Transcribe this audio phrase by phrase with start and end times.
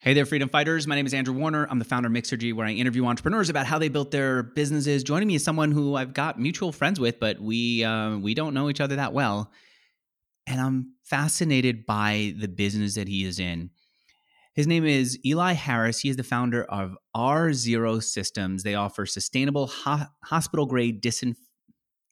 [0.00, 0.86] Hey there, freedom fighters.
[0.86, 1.66] My name is Andrew Warner.
[1.68, 5.02] I'm the founder of Mixergy, where I interview entrepreneurs about how they built their businesses.
[5.02, 8.54] Joining me is someone who I've got mutual friends with, but we uh, we don't
[8.54, 9.50] know each other that well.
[10.46, 13.70] And I'm fascinated by the business that he is in.
[14.54, 15.98] His name is Eli Harris.
[15.98, 18.62] He is the founder of R Zero Systems.
[18.62, 21.34] They offer sustainable ho- hospital grade disin-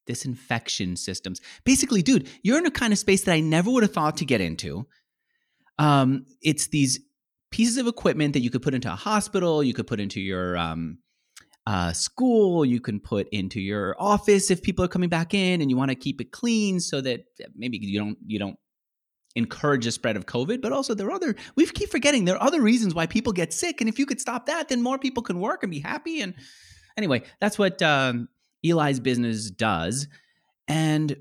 [0.06, 1.40] disinfection systems.
[1.64, 4.24] Basically, dude, you're in a kind of space that I never would have thought to
[4.24, 4.88] get into.
[5.78, 6.98] Um, it's these
[7.50, 10.56] pieces of equipment that you could put into a hospital, you could put into your
[10.56, 10.98] um,
[11.66, 15.70] uh, school, you can put into your office if people are coming back in, and
[15.70, 17.24] you want to keep it clean so that
[17.55, 18.56] maybe you don't you don't
[19.34, 20.62] encourage the spread of COVID.
[20.62, 23.52] But also there are other we keep forgetting there are other reasons why people get
[23.52, 26.20] sick, and if you could stop that, then more people can work and be happy.
[26.20, 26.34] And
[26.97, 28.28] anyway, that's what um,
[28.64, 30.06] Eli's business does,
[30.69, 31.16] and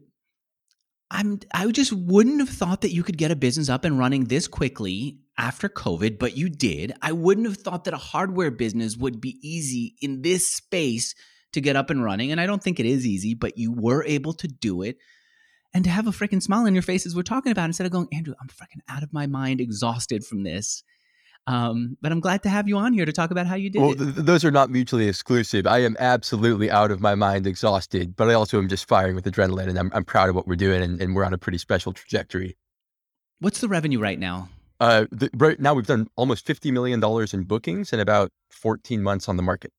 [1.11, 4.25] I'm I just wouldn't have thought that you could get a business up and running
[4.25, 6.93] this quickly after COVID, but you did.
[7.01, 11.13] I wouldn't have thought that a hardware business would be easy in this space
[11.53, 12.31] to get up and running.
[12.31, 14.97] And I don't think it is easy, but you were able to do it.
[15.73, 17.91] And to have a freaking smile on your face as we're talking about, instead of
[17.91, 20.83] going, Andrew, I'm freaking out of my mind, exhausted from this.
[21.47, 23.79] Um, but I'm glad to have you on here to talk about how you did
[23.81, 23.97] well, it.
[23.97, 25.67] th- those are not mutually exclusive.
[25.67, 29.25] I am absolutely out of my mind, exhausted, but I also am just firing with
[29.25, 31.59] adrenaline, and I'm, I'm proud of what we're doing, and, and we're on a pretty
[31.59, 32.57] special trajectory.
[33.41, 34.49] What's the revenue right now?
[34.79, 39.01] Uh, the, right now, we've done almost fifty million dollars in bookings in about 14
[39.03, 39.71] months on the market.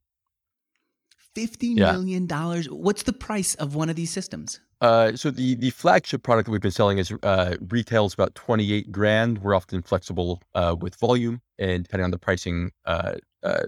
[1.34, 1.92] Fifty Yeah.
[1.92, 2.67] million dollars.
[2.70, 4.61] What's the price of one of these systems?
[4.80, 8.92] Uh, so the the flagship product that we've been selling is uh, retails about 28
[8.92, 9.38] grand.
[9.38, 12.72] We're often flexible uh, with volume and depending on the pricing.
[12.84, 13.64] Uh, uh,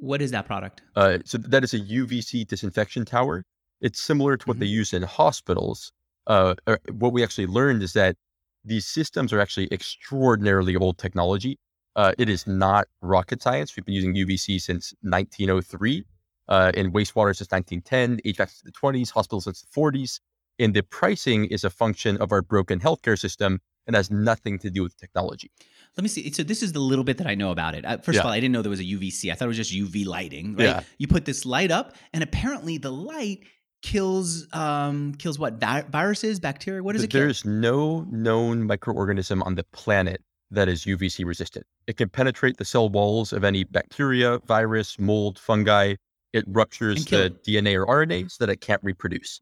[0.00, 0.82] What is that product?
[0.96, 3.44] uh, so that is a UVC disinfection tower.
[3.80, 5.90] It's similar to what they use in hospitals.
[6.26, 6.54] Uh,
[6.92, 8.16] what we actually learned is that
[8.64, 11.58] these systems are actually extraordinarily old technology.
[11.96, 13.74] Uh, it is not rocket science.
[13.76, 16.04] We've been using UVC since 1903,
[16.48, 20.20] uh, in wastewater since 1910, HVAC since the 20s, hospitals since the 40s.
[20.58, 24.70] And the pricing is a function of our broken healthcare system and has nothing to
[24.70, 25.50] do with technology.
[25.96, 26.30] Let me see.
[26.32, 27.84] So this is the little bit that I know about it.
[27.84, 28.20] Uh, First Yeah.
[28.20, 29.30] of all, I didn't know there was a UVC.
[29.32, 30.54] I thought it was just UV lighting.
[30.54, 30.64] Right?
[30.64, 30.82] Yeah.
[30.98, 33.40] You put this light up, and apparently the light
[33.82, 36.82] kills um kills what Vi- viruses, bacteria.
[36.82, 37.20] What does it kill?
[37.22, 41.66] There's no known microorganism on the planet that is UVC resistant.
[41.88, 45.94] It can penetrate the cell walls of any bacteria, virus, mold, fungi.
[46.32, 47.34] It ruptures the.
[47.46, 49.40] DNA or RNA so that it can't reproduce.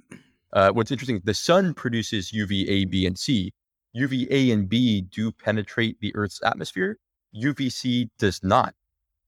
[0.52, 3.52] Uh, what's interesting, the sun produces UVA, B, and C.
[3.92, 6.98] UVA and B do penetrate the Earth's atmosphere.
[7.34, 8.74] UVC does not.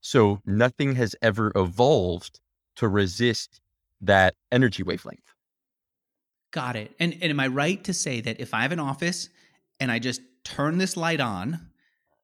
[0.00, 2.40] So nothing has ever evolved
[2.76, 3.60] to resist
[4.00, 5.20] that energy wavelength.
[6.50, 6.92] Got it.
[6.98, 9.28] And and am I right to say that if I have an office
[9.80, 11.70] and I just turn this light on,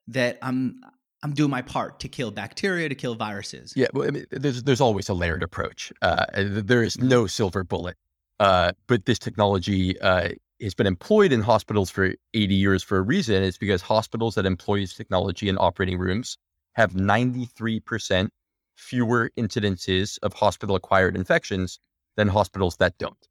[0.09, 0.81] that I'm
[1.23, 3.73] I'm doing my part to kill bacteria, to kill viruses.
[3.75, 5.93] Yeah, well, I mean, there's there's always a layered approach.
[6.03, 7.97] Uh, there is no silver bullet.
[8.41, 10.29] Uh, but this technology uh,
[10.61, 13.43] has been employed in hospitals for 80 years for a reason.
[13.43, 16.37] It's because hospitals that employ this technology in operating rooms
[16.75, 18.29] have 93%
[18.77, 21.81] fewer incidences of hospital-acquired infections
[22.17, 23.29] than hospitals that don't.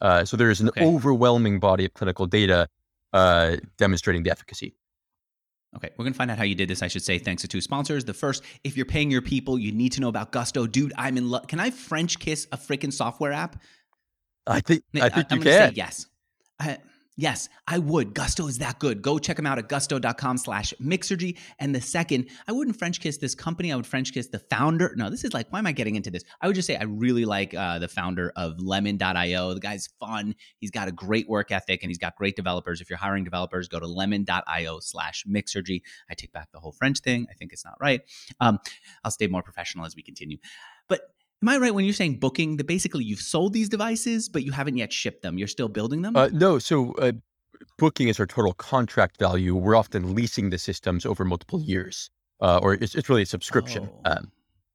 [0.00, 0.84] Uh, so there is an Okay.
[0.84, 2.68] overwhelming body of clinical data
[3.12, 4.74] uh, demonstrating the efficacy.
[5.76, 6.82] Okay, we're gonna find out how you did this.
[6.82, 8.04] I should say thanks to two sponsors.
[8.04, 10.92] The first, if you're paying your people, you need to know about Gusto, dude.
[10.96, 11.48] I'm in love.
[11.48, 13.60] Can I French kiss a freaking software app?
[14.46, 15.70] I think I think I'm you can.
[15.70, 16.06] say yes.
[16.60, 16.78] I,
[17.16, 18.14] yes, I would.
[18.14, 19.02] Gusto is that good.
[19.02, 21.38] Go check them out at gusto.com slash mixergy.
[21.58, 23.72] And the second, I wouldn't French kiss this company.
[23.72, 24.94] I would French kiss the founder.
[24.96, 26.24] No, this is like, why am I getting into this?
[26.40, 29.54] I would just say I really like uh, the founder of lemon.io.
[29.54, 30.34] The guy's fun.
[30.58, 32.80] He's got a great work ethic and he's got great developers.
[32.80, 35.82] If you're hiring developers, go to lemon.io slash mixergy.
[36.10, 37.26] I take back the whole French thing.
[37.30, 38.02] I think it's not right.
[38.40, 38.58] Um,
[39.02, 40.38] I'll stay more professional as we continue.
[40.88, 41.13] But
[41.44, 44.52] Am I right when you're saying booking that basically you've sold these devices, but you
[44.52, 45.36] haven't yet shipped them?
[45.36, 46.16] You're still building them?
[46.16, 47.12] Uh, no, so uh,
[47.76, 49.54] booking is our total contract value.
[49.54, 52.08] We're often leasing the systems over multiple years,
[52.40, 53.90] uh, or it's, it's really a subscription.
[54.06, 54.12] Oh.
[54.12, 54.32] Um,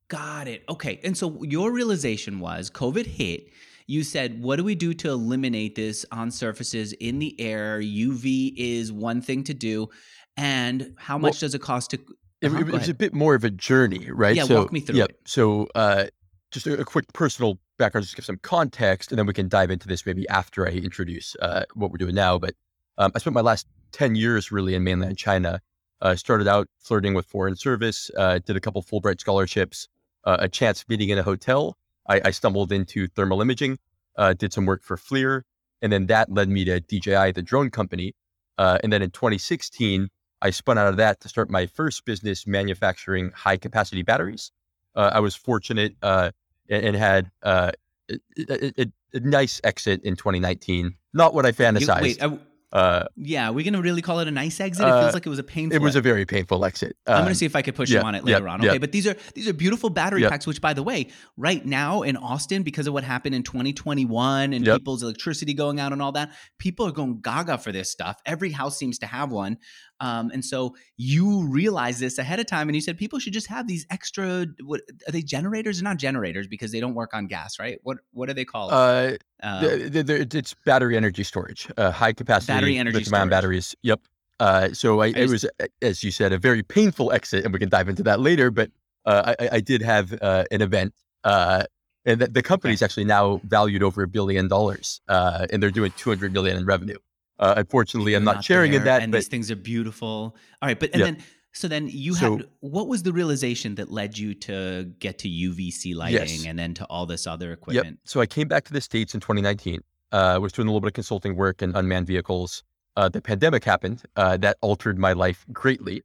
[0.10, 0.64] Got it.
[0.70, 1.00] Okay.
[1.04, 3.48] And so your realization was COVID hit.
[3.88, 7.82] You said, what do we do to eliminate this on surfaces in the air?
[7.82, 9.90] UV is one thing to do.
[10.38, 11.98] And how much Well, does it cost to?
[12.42, 14.36] it, Uh-huh, it was a bit more of a journey, right?
[14.36, 15.20] Yeah, so, walk me through yeah, it.
[15.26, 16.06] So, uh,
[16.52, 19.72] just a, a quick personal background, just give some context, and then we can dive
[19.72, 22.38] into this maybe after I introduce uh, what we're doing now.
[22.38, 22.56] But
[22.98, 25.62] um, I spent my last 10 years really in mainland China.
[26.02, 29.90] Uh, started out flirting with foreign service, uh, did a couple Fulbright scholarships,
[30.24, 31.78] uh, a chance meeting in a hotel.
[32.08, 33.80] I, I stumbled into thermal imaging,
[34.16, 35.42] uh, did some work for FLIR,
[35.82, 38.16] and then that led me to DJI, the drone company.
[38.58, 40.10] Uh, and then in 2016,
[40.42, 44.52] I spun out of that to start my first business manufacturing high capacity batteries.
[44.96, 46.32] Uh, I was fortunate uh,
[46.70, 47.72] and, and, had uh,
[48.10, 50.96] a, a, a, nice exit in 2019.
[51.14, 52.02] Not what I fantasized.
[52.02, 52.38] wait, I,
[52.72, 54.86] uh, yeah, are we gonna really call it a nice exit?
[54.86, 55.76] It feels uh, like it was a painful.
[55.76, 56.96] It was a very painful exit.
[57.08, 58.52] Um, I'm gonna um, see if I could push yeah, you on it later yeah,
[58.52, 58.60] on.
[58.62, 58.78] Okay, yeah.
[58.78, 60.46] but these are these are beautiful battery packs.
[60.46, 64.66] Which, by the way, right now in Austin, because of what happened in 2021 and
[64.66, 64.78] yep.
[64.78, 68.22] people's electricity going out and all that, people are going gaga for this stuff.
[68.24, 69.58] Every house seems to have one.
[70.00, 73.48] Um, and so you realize this ahead of time, and you said people should just
[73.48, 74.46] have these extra.
[74.64, 75.82] What are they generators?
[75.82, 77.80] Or not generators because they don't work on gas, right?
[77.84, 78.72] What what are they called?
[78.72, 83.76] Uh, um, the, the, it's battery energy storage, uh, high capacity battery energy lithium-ion batteries.
[83.82, 84.02] Yep.
[84.40, 85.46] Uh, so I, I it was,
[85.82, 88.52] as you said, a very painful exit, and we can dive into that later.
[88.52, 88.72] But
[89.06, 90.94] uh, I, I, did have uh, an event,
[91.24, 91.64] uh,
[92.06, 95.72] and the, the company is actually now valued over a billion dollars, uh, and they're
[95.72, 96.98] doing 200 million in revenue.
[97.40, 99.02] Uh, unfortunately, I'm not, not sharing there, in that.
[99.02, 100.36] And but, these things are beautiful.
[100.62, 103.92] All right, but and then so then you so, had what was the realization that
[103.92, 106.46] led you to get to UVC lighting yes.
[106.46, 107.98] and then to all this other equipment?
[108.02, 108.10] Yep.
[108.10, 109.82] So I came back to the states in 2019.
[110.12, 112.64] Uh, was doing a little bit of consulting work in unmanned vehicles.
[112.96, 114.04] Uh, the pandemic happened.
[114.16, 116.02] Uh, that altered my life greatly.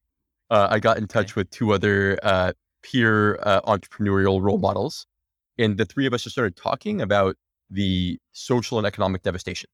[0.50, 1.40] Uh, I got in touch okay.
[1.40, 2.52] with two other uh,
[2.82, 5.06] peer uh, entrepreneurial role models,
[5.58, 7.36] and the three of us just started talking about
[7.70, 9.70] the social and economic devastation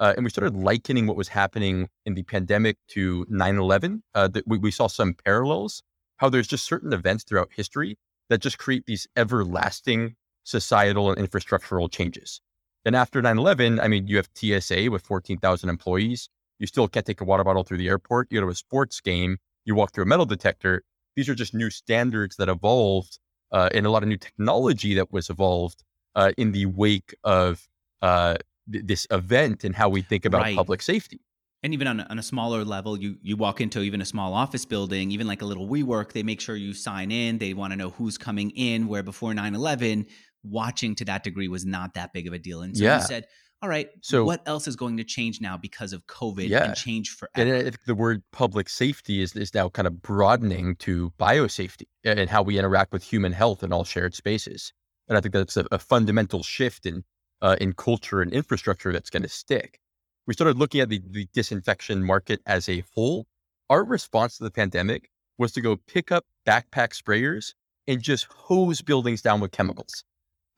[0.00, 4.02] uh, and we started likening what was happening in the pandemic to 9 11.
[4.14, 5.82] Uh, we, we saw some parallels,
[6.16, 7.96] how there's just certain events throughout history
[8.30, 12.40] that just create these everlasting societal and infrastructural changes.
[12.84, 16.30] And after 9 11, I mean, you have TSA with 14,000 employees.
[16.58, 18.28] You still can't take a water bottle through the airport.
[18.30, 19.36] You go to a sports game,
[19.66, 20.82] you walk through a metal detector.
[21.14, 23.18] These are just new standards that evolved
[23.52, 25.82] uh, and a lot of new technology that was evolved
[26.14, 27.68] uh, in the wake of
[28.00, 28.36] uh,
[28.70, 30.56] this event and how we think about right.
[30.56, 31.20] public safety.
[31.62, 34.32] And even on a, on a smaller level, you you walk into even a small
[34.32, 37.36] office building, even like a little WeWork, they make sure you sign in.
[37.36, 38.88] They want to know who's coming in.
[38.88, 40.06] Where before 9-11,
[40.42, 42.62] watching to that degree was not that big of a deal.
[42.62, 42.98] And so yeah.
[42.98, 43.26] you said,
[43.62, 46.64] all right, so what else is going to change now because of COVID yeah.
[46.64, 47.32] and change forever?
[47.36, 51.88] And I think the word public safety is, is now kind of broadening to biosafety
[52.02, 54.72] and how we interact with human health in all shared spaces.
[55.08, 57.04] And I think that's a, a fundamental shift in
[57.42, 59.80] uh, in culture and infrastructure that's going to stick.
[60.26, 63.26] We started looking at the, the disinfection market as a whole.
[63.68, 67.54] Our response to the pandemic was to go pick up backpack sprayers
[67.86, 70.04] and just hose buildings down with chemicals.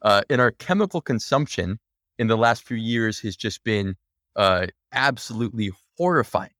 [0.03, 1.79] Uh, and our chemical consumption
[2.19, 3.95] in the last few years has just been
[4.37, 6.51] uh, absolutely horrifying.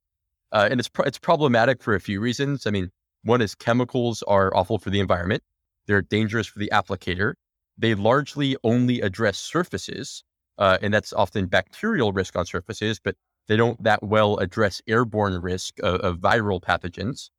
[0.53, 2.67] Uh, and it's, it's problematic for a few reasons.
[2.67, 2.91] I mean,
[3.25, 5.43] one is chemicals are awful for the environment.
[5.87, 7.35] They're dangerous for the applicator
[7.79, 10.25] they largely only address surfaces,
[10.59, 13.17] uh, and that's often bacterial risk on surfaces, but
[13.49, 17.31] they don't that well address airborne risk of, of viral pathogens.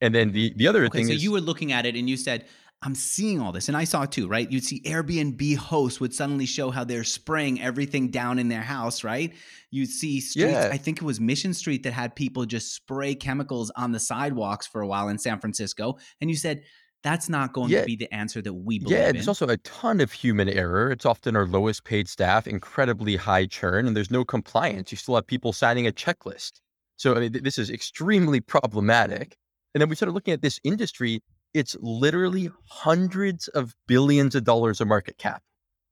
[0.00, 2.08] And then the the other okay, thing so is, you were looking at it and
[2.08, 2.46] you said,
[2.84, 4.50] I'm seeing all this, and I saw it too, right?
[4.50, 9.04] You'd see Airbnb hosts would suddenly show how they're spraying everything down in their house,
[9.04, 9.32] right?
[9.70, 10.52] You'd see streets.
[10.52, 10.70] Yeah.
[10.72, 14.66] I think it was Mission Street that had people just spray chemicals on the sidewalks
[14.66, 16.62] for a while in San Francisco, and you said
[17.02, 17.80] that's not going yeah.
[17.80, 19.14] to be the answer that we believe yeah, in.
[19.14, 20.90] there's also a ton of human error.
[20.90, 24.92] It's often our lowest paid staff, incredibly high churn, and there's no compliance.
[24.92, 26.60] You still have people signing a checklist.
[26.96, 29.36] So I mean, th- this is extremely problematic.
[29.74, 31.20] And then we started looking at this industry.
[31.54, 35.42] It's literally hundreds of billions of dollars of market cap.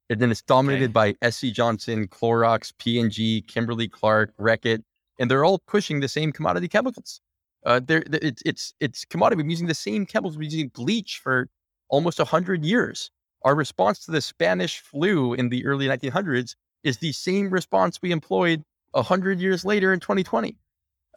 [0.09, 1.15] And then it's dominated okay.
[1.21, 4.83] by SC Johnson, Clorox, P&G, Kimberly Clark, Reckitt,
[5.19, 7.21] and they're all pushing the same commodity chemicals.
[7.65, 9.37] Uh, there, it's it's it's commodity.
[9.37, 10.37] We've been using the same chemicals.
[10.37, 11.49] We've been using bleach for
[11.89, 13.11] almost hundred years.
[13.45, 18.13] Our response to the Spanish flu in the early 1900s is the same response we
[18.13, 18.63] employed
[18.95, 20.57] hundred years later in 2020.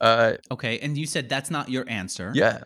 [0.02, 2.32] Uh, okay, and you said that's not your answer.
[2.34, 2.60] Yeah.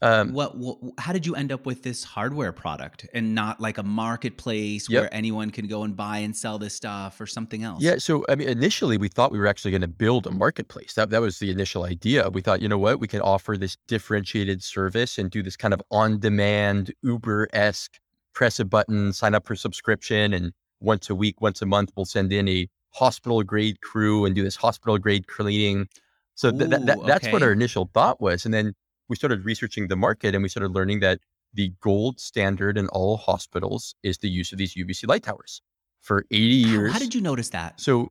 [0.00, 3.78] Um, what, what, How did you end up with this hardware product and not like
[3.78, 5.02] a marketplace yep.
[5.02, 7.82] where anyone can go and buy and sell this stuff or something else?
[7.82, 7.96] Yeah.
[7.98, 10.94] So I mean, initially we thought we were actually going to build a marketplace.
[10.94, 12.28] That that was the initial idea.
[12.30, 15.74] We thought, you know what, we can offer this differentiated service and do this kind
[15.74, 17.98] of on-demand Uber esque.
[18.34, 22.06] Press a button, sign up for subscription, and once a week, once a month, we'll
[22.06, 25.88] send in a hospital grade crew and do this hospital grade cleaning.
[26.36, 27.32] So th- Ooh, th- th- that's okay.
[27.32, 28.74] what our initial thought was, and then
[29.08, 31.20] we started researching the market and we started learning that
[31.54, 35.62] the gold standard in all hospitals is the use of these UVC light towers.
[36.00, 36.92] For 80 years.
[36.92, 37.80] How, how did you notice that?
[37.80, 38.08] So,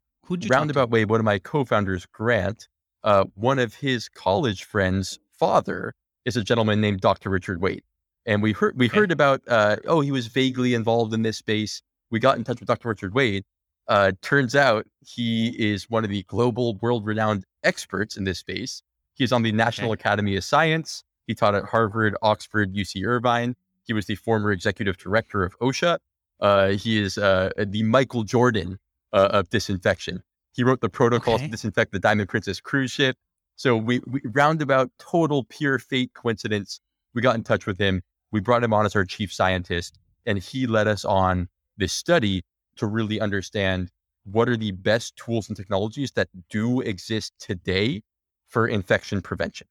[0.50, 2.68] roundabout way, one of my co-founders, Grant,
[3.04, 5.94] uh, one of his college friends' father
[6.26, 7.30] is a gentleman named Dr.
[7.30, 7.84] Richard Wade,
[8.26, 9.00] and we heard we okay.
[9.00, 11.82] heard about uh, oh he was vaguely involved in this space.
[12.12, 12.90] We got in touch with Dr.
[12.90, 13.46] Richard Wade.
[13.88, 18.84] Uh, turns out he is one of the global, world-renowned experts in this space
[19.18, 20.00] He's on the National Okay.
[20.02, 21.04] Academy of Science.
[21.26, 23.56] He taught at Harvard, Oxford, UC Irvine.
[23.86, 25.98] He was the former executive director of OSHA.
[26.40, 28.78] Uh, he is uh, the Michael Jordan
[29.12, 30.22] uh, of disinfection.
[30.54, 31.46] He wrote the protocols Okay.
[31.48, 33.18] to disinfect the Diamond Princess cruise ship.
[33.56, 36.80] So we, we roundabout total pure fate coincidence.
[37.16, 38.04] We got in touch with him.
[38.32, 41.48] We brought him on as our chief scientist, and he led us on
[41.78, 42.44] this study
[42.76, 43.90] to really understand
[44.26, 48.04] what are the best tools and technologies that do exist today
[48.48, 49.68] for infection prevention.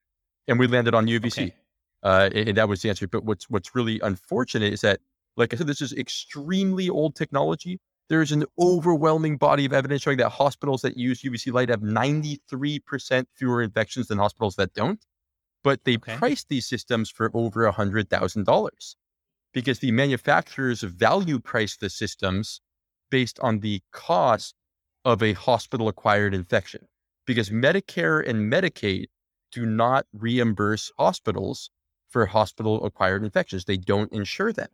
[0.49, 1.39] And we landed on UVC.
[1.39, 1.55] Okay.
[2.03, 3.09] Uh, and and that was the answer.
[3.09, 5.01] But what's what's really unfortunate is that,
[5.37, 7.81] like I said, this is extremely old technology.
[8.09, 11.81] There is an overwhelming body of evidence showing that hospitals that use UVC light have
[11.81, 15.05] 93% fewer infections than hospitals that don't.
[15.65, 16.17] But they Okay.
[16.17, 18.97] price these systems for over $100,000
[19.53, 22.61] because the manufacturers value price the systems
[23.11, 24.55] based on the cost
[25.05, 26.87] of a hospital acquired infection.
[27.27, 29.07] Because Medicare and Medicaid
[29.53, 31.71] do not reimburse hospitals
[32.09, 33.65] for hospital acquired infections.
[33.65, 34.69] They don't insure them.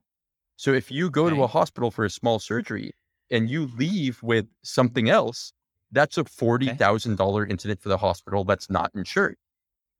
[0.57, 2.93] So if you go to a hospital for a small surgery
[3.31, 5.53] and you leave with something else,
[5.91, 9.37] that's a $40,000 incident for the hospital that's not insured.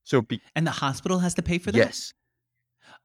[0.05, 1.79] So be- And the hospital has to pay for that?
[1.79, 2.13] yes,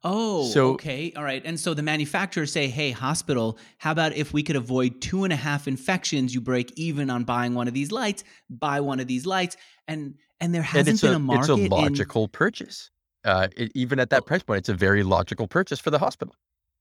[0.04, 1.12] Oh, So- okay.
[1.16, 1.42] All right.
[1.44, 5.34] And so the manufacturers say, hey, hospital, how about if we could avoid two and
[5.34, 9.08] a half infections, you break even on buying one of these lights, buy one of
[9.08, 9.58] these lights.
[9.88, 11.50] And and there hasn't it's been a, a, market.
[11.50, 12.92] it's a in- logical purchase.
[13.26, 16.34] Uh, it, even at that price point, it's a very logical purchase for the hospital.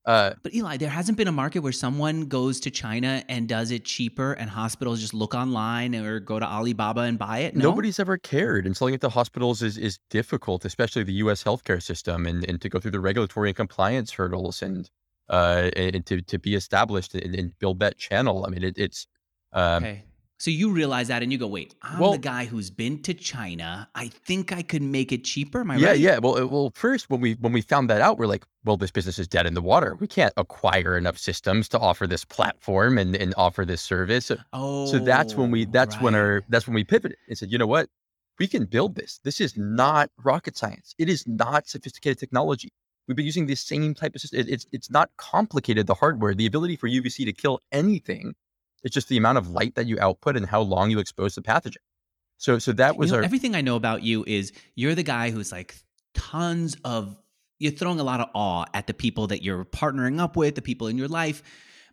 [0.07, 3.71] Uh, but Eli, there hasn't been a market where someone goes to China and does
[3.71, 7.57] it cheaper and hospitals just look online or go to Alibaba and buy it.
[7.57, 7.71] No?
[7.71, 11.43] Nobody's ever cared, and selling it to hospitals is is difficult, especially the U.S.
[11.43, 14.89] healthcare system, and, and to go through the regulatory and compliance hurdles, and
[15.27, 18.45] uh, and to to be established and, and build that channel.
[18.47, 19.07] I mean, it, it's
[19.51, 20.03] um, Okay.
[20.39, 23.13] So you realize that and you go, wait, I'm Well- the guy who's been to
[23.15, 23.89] China.
[23.95, 25.61] I think I could make it cheaper.
[25.61, 25.99] Am I yeah, right?
[25.99, 26.19] yeah.
[26.19, 28.91] Well, uh, well, first when we when we found that out, we're like, well, this
[28.91, 29.95] business is dead in the water.
[29.99, 34.27] We can't acquire enough systems to offer this platform and and offer this service.
[34.27, 34.85] So, Oh.
[34.85, 37.65] so that's when we that's when our that's when we pivoted and said, you know
[37.67, 37.89] what,
[38.37, 39.19] we can build this.
[39.23, 40.93] This is not rocket science.
[40.99, 42.69] It is not sophisticated technology.
[43.07, 44.41] We've been using the same type of system.
[44.41, 45.87] It- It's it's not complicated.
[45.87, 48.35] The hardware, the ability for UVC to kill anything.
[48.87, 51.41] It's just the amount of light that you output and how long you expose the
[51.41, 51.75] pathogen.
[52.37, 55.03] So so that was you know, our everything I know about you is you're the
[55.03, 55.75] guy who's like
[56.13, 57.19] tons of
[57.59, 60.61] you're throwing a lot of awe at the people that you're partnering up with, the
[60.61, 61.43] people in your life.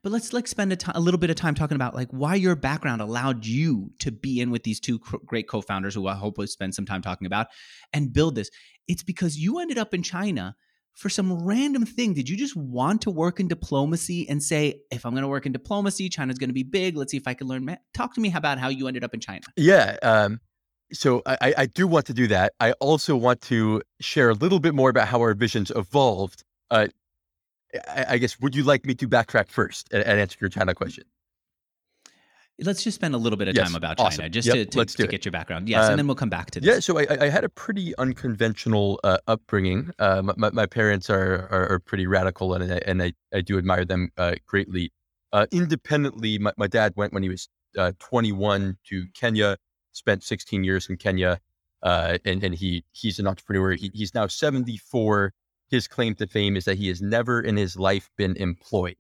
[0.05, 3.03] But let's like spend a, little bit of time talking about like why your background
[3.03, 6.47] allowed you to be in with these two cr- great co-founders who I hope we'll
[6.47, 7.49] spend some time talking about
[7.93, 8.51] and build this.
[8.87, 10.55] It's because you ended up in China
[10.95, 12.15] for some random thing.
[12.15, 15.45] Did you just want to work in diplomacy and say, if I'm going to work
[15.47, 16.97] in diplomacy, China's going to be big.
[16.97, 17.65] Let's see if I can learn.
[17.65, 19.43] ma-" Talk to me about how you ended up in China.
[19.57, 19.97] Yeah.
[20.03, 20.41] Um,
[20.93, 22.53] so I, I- I do want to do that.
[22.61, 26.45] I also want to share a little bit more about how our visions evolved.
[26.71, 26.87] Uh,
[27.89, 30.75] I, I guess, would you like me to backtrack first and, and answer your China
[30.75, 31.05] question?
[32.61, 34.31] Let's just spend a little bit of Yes, time about China, awesome.
[34.31, 35.69] just Yep, to, to, to get your background.
[35.69, 36.69] Yes, Um, and then we'll come back to this.
[36.75, 39.91] Yeah, so I, I- had a pretty unconventional uh, upbringing.
[39.99, 43.59] Uh, my- my, parents are, are are pretty radical, and I, and I, I do
[43.59, 44.93] admire them uh, greatly.
[45.33, 49.57] Uh, independently, my, my dad went when he was uh, 21 to Kenya,
[49.91, 51.41] spent 16 years in Kenya,
[51.83, 53.73] uh, and and he he's an entrepreneur.
[53.73, 55.33] He, he's now 74.
[55.71, 58.97] His claim to fame is that he has never in his life been employed.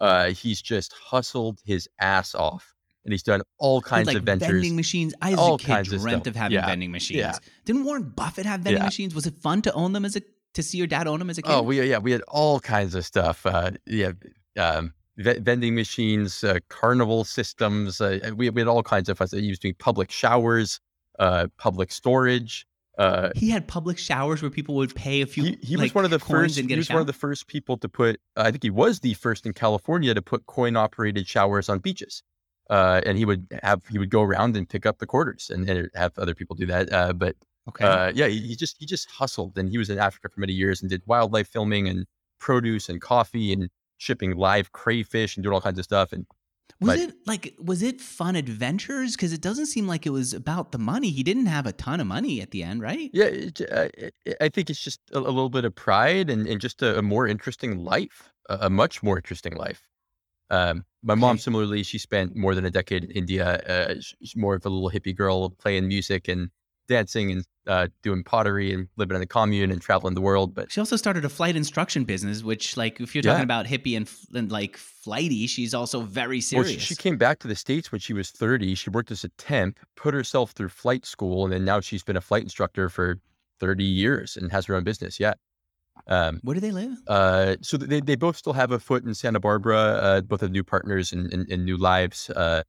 [0.00, 4.48] Uh, he's just hustled his ass off, and he's done all kinds like of ventures.
[4.48, 5.14] vending machines.
[5.22, 6.32] I, as all a kid, kinds of dreamt stuff.
[6.32, 7.18] of having Yeah, vending machines.
[7.20, 7.36] yeah.
[7.64, 8.86] Didn't Warren Buffett have vending Yeah.
[8.86, 9.14] machines?
[9.14, 10.22] Was it fun to own them as a
[10.54, 11.50] to see your dad own them as a kid?
[11.52, 13.46] Oh, we yeah, we had all kinds of stuff.
[13.46, 14.12] Uh, yeah,
[14.58, 18.00] um, v- vending machines, uh, carnival systems.
[18.00, 19.28] Uh, we, we had all kinds of fun.
[19.32, 20.80] He was doing public showers,
[21.18, 22.66] uh, public storage.
[22.98, 25.44] Uh, he had public showers where people would pay a few.
[25.44, 26.58] he he was one of the first.
[26.58, 28.20] He was one of the first people to put.
[28.36, 32.22] I think he was the first in California to put coin operated showers on beaches.
[32.70, 35.68] Uh, and he would have he would go around and pick up the quarters and,
[35.68, 36.90] and have other people do that.
[36.92, 37.34] Uh, but
[37.68, 37.84] Okay.
[37.84, 40.52] uh, yeah, he, he just he just hustled, and he was in Africa for many
[40.54, 42.06] years and did wildlife filming and
[42.38, 46.12] produce and coffee and shipping live crayfish and doing all kinds of stuff.
[46.12, 46.24] And
[46.80, 49.14] was but- it like was it fun adventures?
[49.16, 51.10] Because it doesn't seem like it was about the money.
[51.10, 53.10] He didn't have a ton of money at the end, right?
[53.12, 56.46] yeah, it, uh, it- I think it's just a, a little bit of pride and,
[56.46, 59.82] and just a, a more interesting life, a, a much more interesting life.
[60.50, 63.58] Um, my mom, similarly, she spent more than a decade in India.
[63.66, 66.50] Uh, she's more of a little hippie girl, playing music and
[66.88, 70.54] dancing and uh, doing pottery and living in a commune and traveling the world.
[70.54, 73.30] But She also started a flight instruction business, which, like, if you're Yeah.
[73.32, 76.70] talking about hippie and, and like flighty, she's also very Well, serious.
[76.72, 78.74] she, she came back to the States when she was 30.
[78.74, 82.16] She worked as a temp, put herself through flight school, and then now she's been
[82.16, 83.18] a flight instructor for
[83.60, 85.20] 30 years and has her own business.
[85.20, 85.34] Yeah.
[86.06, 86.96] Um, Where do they live?
[87.06, 89.78] Uh, so they, they both still have a foot in Santa Barbara.
[89.78, 92.30] Uh, both have new partners and, and, and new lives.
[92.30, 92.62] Uh,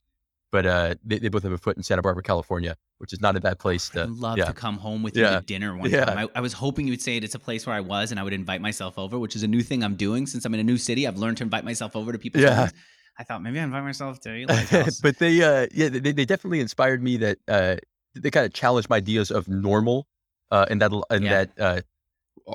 [0.51, 3.35] but uh, they, they both have a foot in Santa Barbara, California, which is not
[3.37, 4.03] a bad place to.
[4.03, 4.45] I'd love yeah.
[4.45, 5.39] to come home with you yeah.
[5.39, 6.05] to dinner one yeah.
[6.05, 6.17] time.
[6.17, 8.23] I, I, was hoping you would say it's a place where I was, and I
[8.23, 10.63] would invite myself over, which is a new thing I'm doing since I'm in a
[10.63, 11.07] new city.
[11.07, 12.69] I've learned to invite myself over to people's Yeah.
[13.17, 14.45] I thought maybe I invite myself to
[15.03, 17.75] but they, uh, yeah, they, they definitely inspired me that uh,
[18.15, 20.07] they kind of challenged my ideas of normal,
[20.49, 21.45] uh, and that and yeah.
[21.45, 21.85] that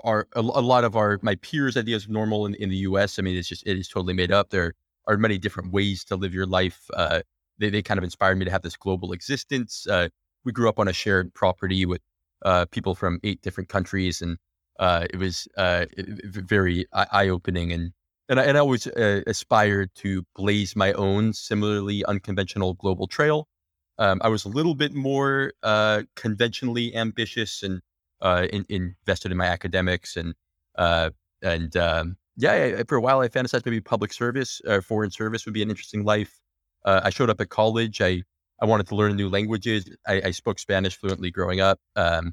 [0.05, 3.19] are a, a, lot of our my peers' ideas of normal in, in the U.S.
[3.19, 4.51] I mean, it's just it is totally made up.
[4.51, 4.75] There
[5.07, 6.89] are many different ways to live your life.
[6.95, 7.23] Uh,
[7.59, 9.87] they, they kind of inspired me to have this global existence.
[9.87, 10.09] Uh,
[10.45, 12.01] we grew up on a shared property with
[12.45, 14.39] uh, people from eight different countries, and
[14.79, 17.73] uh, it was uh, very eye opening.
[17.73, 17.93] And
[18.29, 23.49] and I, and I always uh, aspired to blaze my own similarly unconventional global trail.
[23.99, 27.81] Um, I was a little bit more uh, conventionally ambitious and
[28.23, 30.35] in, invested in my academics and
[30.77, 31.11] uh,
[31.43, 35.45] and um, yeah, I, for a while I fantasized maybe public service or foreign service
[35.47, 36.41] would be an interesting life.
[36.85, 38.01] Uh, I showed up at college.
[38.01, 38.23] I
[38.61, 39.89] I wanted to learn new languages.
[40.07, 42.33] I, I spoke Spanish fluently growing up, um,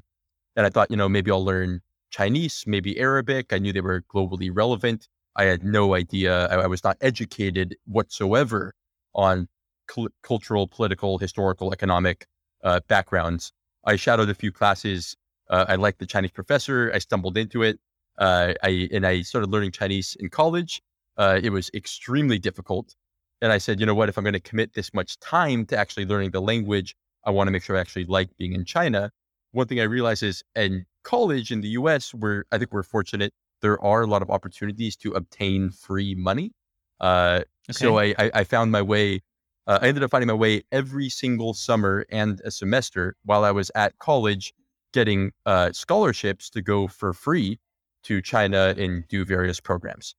[0.56, 3.52] and I thought, you know, maybe I'll learn Chinese, maybe Arabic.
[3.52, 5.08] I knew they were globally relevant.
[5.36, 6.46] I had no idea.
[6.46, 8.72] I, I was not educated whatsoever
[9.14, 9.48] on
[9.90, 12.26] cl- cultural, political, historical, economic
[12.62, 13.52] uh, backgrounds.
[13.84, 15.16] I shadowed a few classes.
[15.48, 16.90] Uh, I liked the Chinese professor.
[16.94, 17.78] I stumbled into it.
[18.18, 20.82] Uh, I and I started learning Chinese in college.
[21.16, 22.94] Uh, it was extremely difficult.
[23.42, 25.76] And I said, you know what, if I'm going to commit this much time to
[25.76, 29.10] actually learning the language, I want to make sure I actually like being in China.
[29.52, 33.32] One thing I realized is in college in the US, where I think we're fortunate,
[33.60, 36.52] there are a lot of opportunities to obtain free money.
[37.00, 37.72] Uh, okay.
[37.72, 39.20] So I, I, I, found my way.
[39.66, 43.50] Uh, I ended up finding my way every single summer and a semester while I
[43.50, 44.54] was at college,
[44.94, 47.58] getting uh, scholarships to go for free
[48.04, 50.14] to China and do various programs.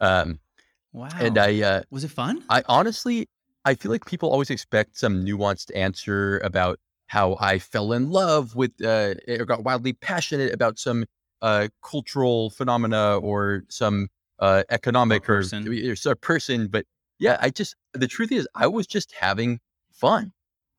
[0.00, 0.38] Um,
[0.92, 1.08] Wow.
[1.20, 2.42] And I uh, was it fun?
[2.48, 3.28] I honestly,
[3.64, 8.56] I feel like people always expect some nuanced answer about how I fell in love
[8.56, 11.04] with uh, or got wildly passionate about some
[11.42, 15.68] uh, cultural phenomena or some uh, economic or, person.
[15.68, 16.68] or, or a person.
[16.68, 16.86] But
[17.18, 19.60] yeah, I just the truth is, I was just having
[19.92, 20.32] fun.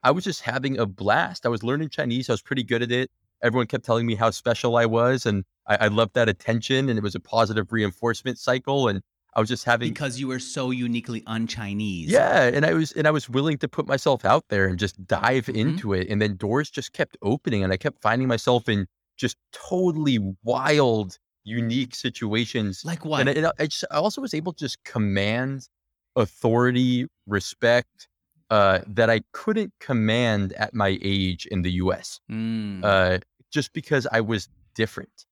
[0.04, 1.46] I was just having a blast.
[1.46, 2.30] I was learning Chinese.
[2.30, 3.12] I was pretty good at it.
[3.44, 6.90] Everyone kept telling me how special I was, and I, I loved that attention.
[6.90, 8.88] And it was a positive reinforcement cycle.
[8.88, 9.02] And
[9.34, 12.10] I was just having because you were so uniquely un-Chinese.
[12.10, 15.06] Yeah, and I was and I was willing to put myself out there and just
[15.08, 15.56] dive mm-hmm.
[15.56, 19.38] into it, and then doors just kept opening, and I kept finding myself in just
[19.54, 22.84] totally wild, unique situations.
[22.84, 23.22] Like what?
[23.22, 25.68] And I, and I, just, I also was able to just command
[26.16, 28.10] authority, respect
[28.50, 32.20] uh, that I couldn't command at my age in the U.S.
[32.30, 32.84] Mm.
[32.84, 33.20] Uh,
[33.52, 35.26] just because I was different,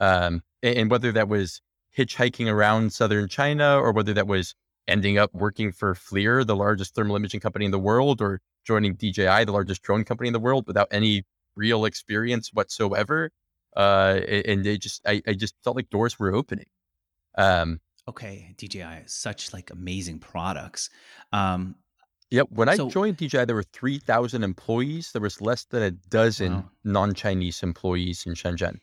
[0.00, 1.60] um, and, and whether that was
[1.96, 4.54] hitchhiking around southern China or whether that was
[4.86, 8.94] ending up working for FLIR, the largest thermal imaging company in the world, or joining
[8.94, 11.24] DJI, the largest drone company in the world, without any
[11.56, 13.30] real experience whatsoever.
[13.76, 16.66] Uh, and they just, I, I just felt like doors were opening.
[17.36, 20.88] Um, okay, DJI such like amazing products.
[21.32, 21.76] Um,
[22.30, 22.48] Yep.
[22.50, 25.12] When so, I joined DJI, there were 3,000 employees.
[25.12, 26.70] There was less than a dozen wow.
[26.84, 28.78] non Chinese employees in Shenzhen.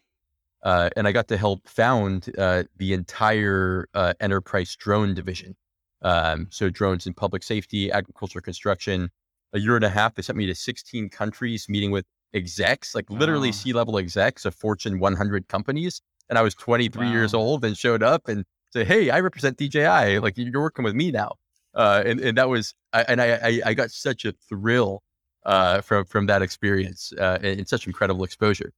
[0.64, 5.56] Uh, and I got to help found uh, the entire uh, enterprise drone division.
[6.02, 9.12] Um, so drones in public safety, agriculture, construction.
[9.54, 13.10] A year and a half, they sent me to 16 countries, meeting with execs, like
[13.10, 16.02] literally C-level execs of Fortune 100 companies.
[16.30, 17.12] And I was 23 wow.
[17.12, 20.20] years old and showed up and said, "Hey, I represent DJI.
[20.20, 21.36] Like you're working with me now."
[21.76, 25.04] Uh, and and that was, I, and I, I, I got such a thrill
[25.46, 28.72] uh, from from that experience uh, and such incredible exposure.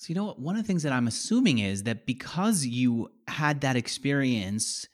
[0.00, 0.40] So, you know what?
[0.40, 4.88] One of the things that I'm assuming is that because you had that experience,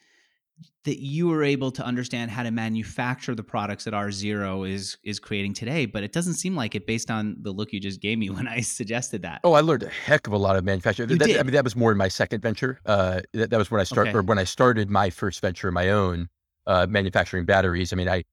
[0.84, 4.98] that you were able to understand how to manufacture the products that R Zero is
[5.04, 5.86] is creating today.
[5.86, 8.48] But it doesn't seem like it based on the look you just gave me when
[8.48, 9.42] I suggested that.
[9.44, 11.08] Oh, I learned a heck of a lot of manufacturing.
[11.10, 11.38] You that, did.
[11.38, 12.80] I mean, that was more in my second venture.
[12.84, 14.18] Uh, that, that was when I started, okay.
[14.18, 16.28] or when I started my first venture, my own
[16.66, 17.92] uh, manufacturing batteries.
[17.92, 18.24] I mean, I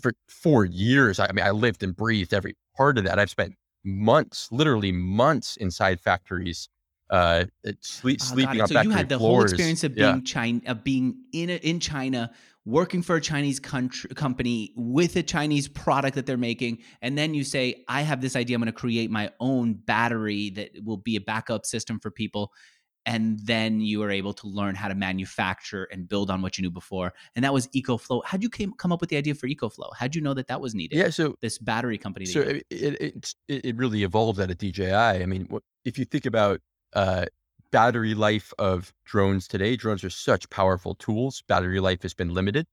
[0.00, 3.18] for four years, I, I mean, I lived and breathed every part of that.
[3.18, 6.68] I've spent months, literally months inside factories,
[7.10, 7.44] uh,
[7.80, 9.34] sleep, oh, sleeping on so factory So you had the floors.
[9.34, 10.20] whole experience of being yeah.
[10.24, 12.30] China, of being in a, in China,
[12.64, 17.34] working for a Chinese country, company with a Chinese product that they're making, and then
[17.34, 18.56] you say, "I have this idea.
[18.56, 22.52] I'm going to create my own battery that will be a backup system for people."
[23.06, 26.62] And then you were able to learn how to manufacture and build on what you
[26.62, 28.22] knew before and that was ecoflow.
[28.24, 29.90] How'd you came, come up with the idea for ecoflow?
[29.96, 30.96] How'd you know that that was needed?
[30.96, 35.24] Yeah so this battery company so it, it, it, really evolved out of dji i.
[35.26, 35.48] Mean
[35.84, 36.60] if you think about
[36.94, 37.26] uh,
[37.70, 41.42] battery life of drones today drones are such powerful tools.
[41.48, 42.66] Battery life has been limited.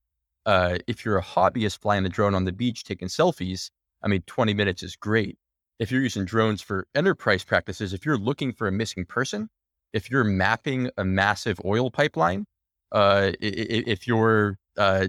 [0.46, 3.70] Uh, if you're a hobbyist flying the drone on the beach taking selfies
[4.04, 5.38] i mean 20 minutes is great.
[5.80, 9.50] If you're using drones for enterprise practices if you're looking for a missing person
[9.94, 12.46] if you're mapping a massive oil pipeline,
[12.92, 15.08] uh, if you're uh,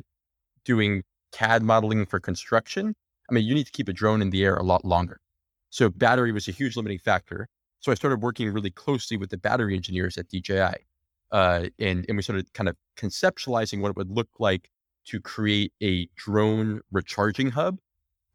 [0.65, 2.95] doing CAD modeling for construction,
[3.29, 5.19] I mean, you need to keep a drone in the air a lot longer.
[5.71, 7.49] So battery was a huge limiting factor.
[7.79, 10.85] So I started working really closely with the battery engineers at DJI,
[11.33, 14.69] uh, and and we started kind of conceptualizing what it would look like
[15.07, 17.79] to create a drone recharging hub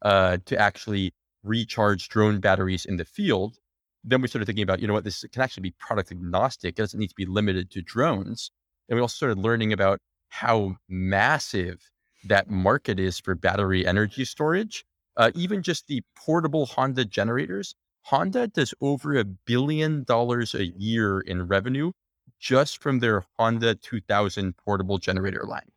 [0.02, 1.12] uh, to actually
[1.44, 3.58] recharge drone batteries in the field
[4.06, 6.70] then we started thinking about, you know what, this can actually be product agnostic.
[6.70, 8.50] It doesn't need to be limited to drones.
[8.88, 11.90] And we also started learning about how massive
[12.24, 14.84] that market is for battery energy storage.
[15.16, 21.20] Uh, even just the portable Honda generators, Honda does over a billion dollars a year
[21.20, 21.90] in revenue
[22.38, 25.68] just from their Honda 2000 portable generator line.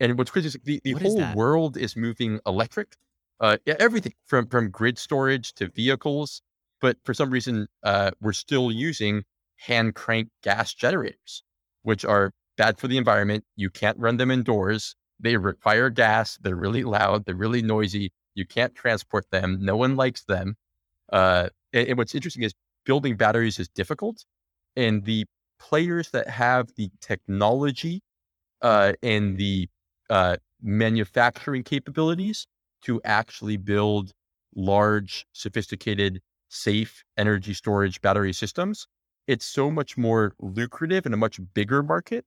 [0.00, 2.96] And what's crazy is the, the whole is world is moving electric.
[3.40, 6.42] Uh, everything from from grid storage to vehicles
[6.80, 9.24] but for some reason, uh, we're still using
[9.56, 11.42] hand crank gas generators,
[11.82, 13.44] which are bad for the environment.
[13.56, 14.94] You can't run them indoors.
[15.20, 16.38] They require gas.
[16.40, 17.24] They're really loud.
[17.24, 18.12] They're really noisy.
[18.34, 19.58] You can't transport them.
[19.60, 20.56] No one likes them.
[21.12, 24.24] Uh, and, and what's interesting is building batteries is difficult.
[24.76, 25.26] And the
[25.58, 28.00] players that have the technology
[28.62, 29.68] uh, and the
[30.08, 32.46] uh, manufacturing capabilities
[32.82, 34.12] to actually build
[34.54, 38.86] large, sophisticated safe energy storage battery systems,
[39.26, 42.24] it's so much more lucrative and a much bigger market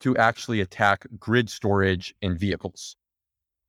[0.00, 2.96] to actually attack grid storage in vehicles.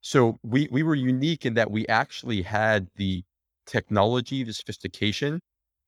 [0.01, 3.23] So we we were unique in that we actually had the
[3.65, 5.39] technology, the sophistication,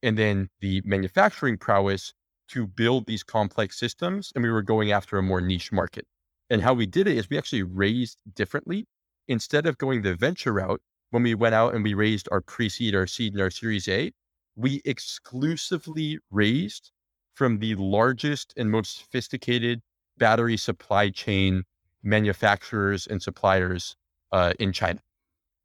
[0.01, 2.13] and then the manufacturing prowess
[2.49, 4.31] to build these complex systems.
[4.33, 6.05] And we were going after a more niche market.
[6.49, 8.85] And how we did it is we actually raised differently.
[9.27, 12.95] Instead of going the venture route, when we went out and we raised our pre-seed,
[12.95, 14.11] our seed, and our Series A,
[14.55, 16.91] we exclusively raised
[17.33, 19.81] from the largest and most sophisticated
[20.17, 21.63] battery supply chain
[22.03, 23.95] manufacturers and suppliers
[24.31, 24.99] uh, in China.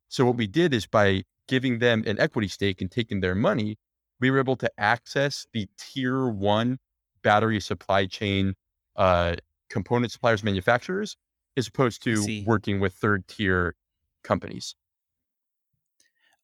[0.09, 3.79] So what we did is by giving them an equity stake and taking their money,
[4.21, 6.79] we were able to access the tier one
[7.23, 8.55] battery supply chain
[8.97, 9.37] uh,
[9.71, 11.17] component suppliers, manufacturers,
[11.57, 13.75] as opposed to working with third tier
[14.23, 14.75] companies.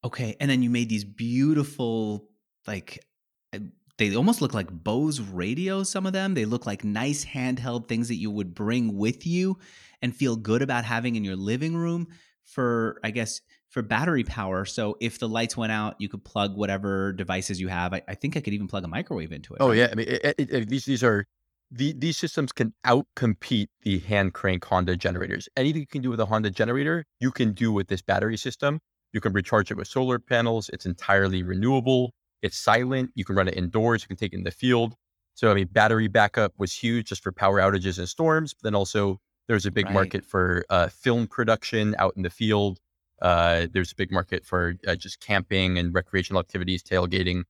[0.03, 0.35] Okay.
[0.39, 2.29] And then you made these beautiful,
[2.67, 3.05] like,
[3.53, 3.59] eh,
[3.97, 6.33] they almost look like Bose radios, some of them.
[6.33, 9.57] They look like nice handheld things that you would bring with you
[10.01, 12.07] and feel good about having in your living room
[12.45, 14.65] for, I guess, for battery power.
[14.65, 17.93] So if the lights went out, you could plug whatever devices you have.
[17.93, 19.57] I, I think I could even plug a microwave into it.
[19.59, 19.77] Oh, right?
[19.77, 19.89] yeah.
[19.91, 21.25] I mean, it, it, it, these, these are
[21.69, 25.49] the, these systems can outcompete the hand crank Honda generators.
[25.57, 28.79] Anything you can do with a Honda generator, you can do with this battery system.
[29.13, 30.69] You can recharge it with solar panels.
[30.69, 32.13] It's entirely renewable.
[32.41, 33.11] It's silent.
[33.15, 34.03] You can run it indoors.
[34.03, 34.95] You can take it in the field.
[35.33, 38.53] So, I mean, battery backup was huge just for power outages and storms.
[38.53, 39.93] But then also, there's a big right.
[39.93, 42.79] market for uh, film production out in the field.
[43.21, 47.43] Uh, there's a big market for uh, just camping and recreational activities, tailgating.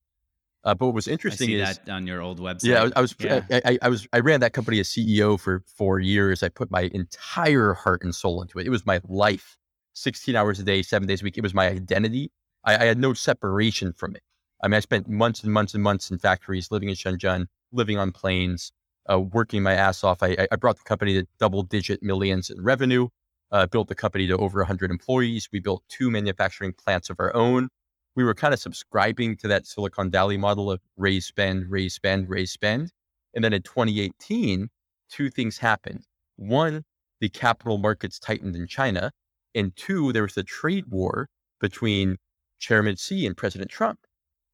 [0.64, 2.66] Uh, but what was interesting is that on your old website.
[2.66, 3.16] Yeah, I, was.
[3.20, 3.42] Yeah.
[3.50, 4.08] I, I, I, was.
[4.12, 6.44] I ran that company as CEO for four years.
[6.44, 8.68] I put my entire heart and soul into it.
[8.68, 9.58] It was my life.
[10.00, 11.38] 16 hours a day, seven days a week.
[11.38, 12.32] It was my identity.
[12.64, 14.24] I, I, had no separation from it.
[14.64, 17.98] I mean, I spent months and months and months in factories, living in Shenzhen, living
[17.98, 18.72] on planes,
[19.12, 20.22] uh, working my ass off.
[20.22, 23.08] I, I, brought the company to double digit millions in revenue,
[23.52, 25.50] uh, built the company to over 100 employees.
[25.52, 27.70] We built two manufacturing plants of our own.
[28.16, 32.30] We were kind of subscribing to that Silicon Valley model of raise spend, raise spend,
[32.30, 32.92] raise spend.
[33.34, 34.70] And then in 2018,
[35.10, 36.04] two things happened.
[36.36, 36.84] One,
[37.22, 39.12] the capital markets tightened in China.
[39.56, 41.28] And two, there was a trade war
[41.60, 42.18] between
[42.60, 44.00] Chairman Xi and President Trump,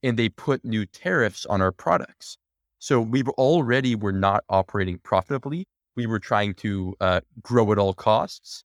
[0.04, 2.38] and they put new tariffs on our products.
[2.80, 5.66] So we already were not operating profitably.
[5.96, 8.64] We were trying to uh, grow at all costs.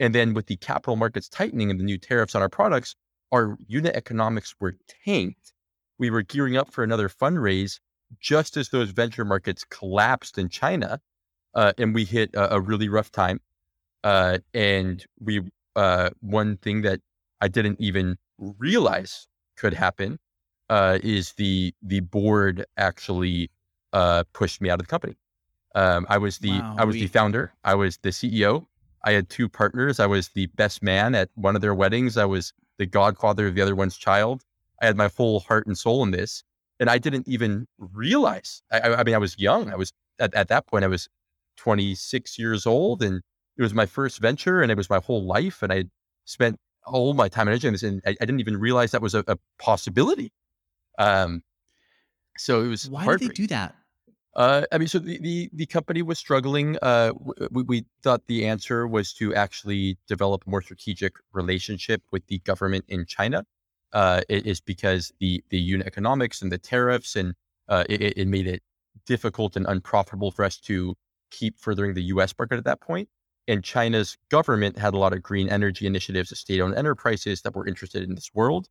[0.00, 2.94] And then with the capital markets tightening and the new tariffs on our products,
[3.32, 5.52] our unit economics were tanked.
[5.98, 7.80] We were gearing up for another fundraise
[8.20, 11.00] just as those venture markets collapsed in China.
[11.54, 13.40] Uh, and we hit a, a really rough time.
[14.04, 15.42] Uh, and we
[15.78, 17.00] uh, one thing that
[17.40, 20.18] I didn't even realize could happen
[20.68, 23.50] uh, is the the board actually
[23.92, 25.16] uh, pushed me out of the company.
[25.74, 27.52] Um, I was the Wow, I was we- the founder.
[27.64, 28.66] I was the CEO.
[29.04, 30.00] I had two partners.
[30.00, 32.16] I was the best man at one of their weddings.
[32.16, 34.42] I was the godfather of the other one's child.
[34.82, 36.42] I had my whole heart and soul in this,
[36.80, 38.62] and I didn't even realize.
[38.72, 39.70] I, I I mean, I was young.
[39.70, 40.84] I was at, at that point.
[40.84, 41.08] I was
[41.56, 43.22] 26 years old, and
[43.58, 45.84] it was my first venture, and it was my whole life, and I
[46.24, 49.02] spent all my time and energy on this, and I, I didn't even realize that
[49.02, 50.32] was a, a possibility.
[50.98, 51.42] Um,
[52.36, 53.74] so it was Why did they do that?
[54.36, 56.76] Uh, I mean, so the, the, the company was struggling.
[56.80, 57.12] Uh,
[57.50, 62.38] we, we thought the answer was to actually develop a more strategic relationship with the
[62.40, 63.44] government in China.
[63.92, 67.34] Uh, it is because the the unit economics and the tariffs and
[67.68, 68.62] uh, it- it made it
[69.06, 70.94] difficult and unprofitable for us to
[71.30, 72.34] keep furthering the U.S.
[72.38, 73.08] market at that point.
[73.48, 78.04] And China's government had a lot of green energy initiatives, state-owned enterprises that were interested
[78.04, 78.68] in this world.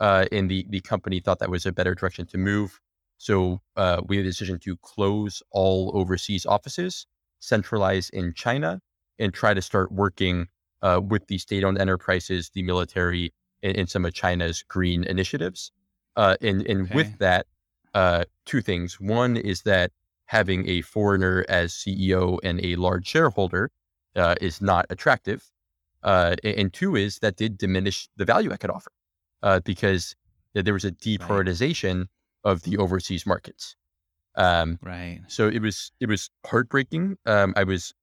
[0.00, 2.80] Uh, and the the company thought that was a better direction to move.
[3.18, 7.06] So uh, we made a decision to close all overseas offices,
[7.40, 8.80] centralize in China,
[9.20, 10.48] and try to start working
[10.82, 13.32] uh, with the state-owned enterprises, the military,
[13.62, 15.70] and, and some of China's green initiatives.
[16.16, 16.94] Uh, and and Okay.
[16.94, 17.46] with that,
[17.94, 18.98] uh, two things.
[19.00, 19.92] One is that
[20.26, 23.70] having a foreigner as CEO and a large shareholder
[24.16, 25.50] uh, is not attractive.
[26.02, 28.92] Uh, and two is that did diminish the value I could offer
[29.42, 30.14] uh, because
[30.54, 32.06] there was a deprioritization
[32.44, 33.76] of the overseas markets.
[34.36, 35.20] Um, Right.
[35.26, 37.16] so it was it was heartbreaking.
[37.26, 37.94] Um, I was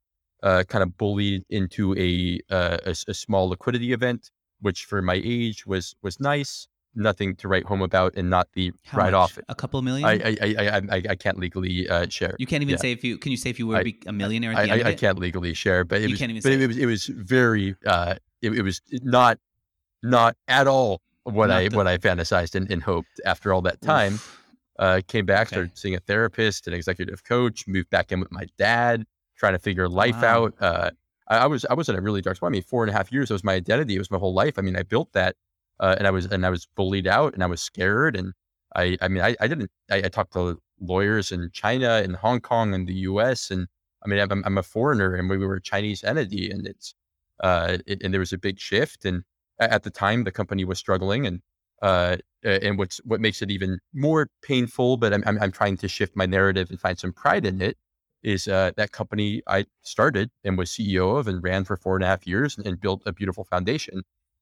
[0.44, 5.22] uh, kind of bullied into a, uh, a a small liquidity event, which for my
[5.24, 6.68] age was was nice.
[6.94, 9.38] Nothing to write home about, and not the How write much?
[9.38, 9.40] off.
[9.48, 10.06] A couple million?
[10.06, 12.36] I I, I I I I can't legally uh, share.
[12.38, 12.78] you can't even yeah.
[12.82, 14.62] say if you can you say if you were I- be a millionaire at I,
[14.64, 16.68] end I, I can't legally share, but it You was, can't even but it, it.
[16.68, 19.38] was, it was very, uh, it, it was not,
[20.04, 23.62] not at all what Not I, the- what I fantasized and, and hoped after all
[23.62, 24.20] that time.
[24.80, 25.56] Uh, came back, Okay.
[25.56, 29.06] started seeing a therapist, an executive coach, moved back in with my dad,
[29.38, 30.46] trying to figure life Wow.
[30.46, 30.54] out.
[30.60, 30.90] Uh,
[31.28, 32.48] I, I was, I was in a really dark spot.
[32.48, 33.96] I mean, four and a half years, it was my identity.
[33.96, 34.58] It was my whole life.
[34.58, 35.36] I mean, I built that,
[35.82, 38.16] uh, and I was, and I was bullied out and I was scared.
[38.16, 38.34] And
[38.76, 42.40] I, I mean, I, I didn't, I, I talked to lawyers in China and Hong
[42.40, 43.68] Kong and the US and
[44.04, 46.96] I mean, I'm, I'm a foreigner and we were a Chinese entity and it's,
[47.42, 49.06] uh, it, and there was a big shift.
[49.06, 49.24] And
[49.60, 51.42] at the time, the company was struggling and,
[51.82, 55.88] uh, and what's, what makes it even more painful, but I'm, I'm, I'm trying to
[55.88, 57.78] shift my narrative and find some pride in it
[58.24, 62.04] is, uh, that company I started and was CEO of and ran for four and
[62.04, 64.02] a half years and, and built a beautiful foundation.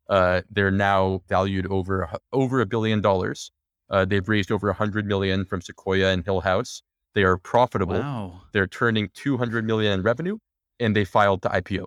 [0.10, 3.52] Uh, they're now valued over, a over a billion dollars.
[3.90, 6.82] Uh, they've raised over a hundred million from Sequoia and Hillhouse.
[7.16, 8.42] They are profitable Wow.
[8.54, 10.38] they're turning 200 million in revenue
[10.80, 11.86] and they filed to IPO.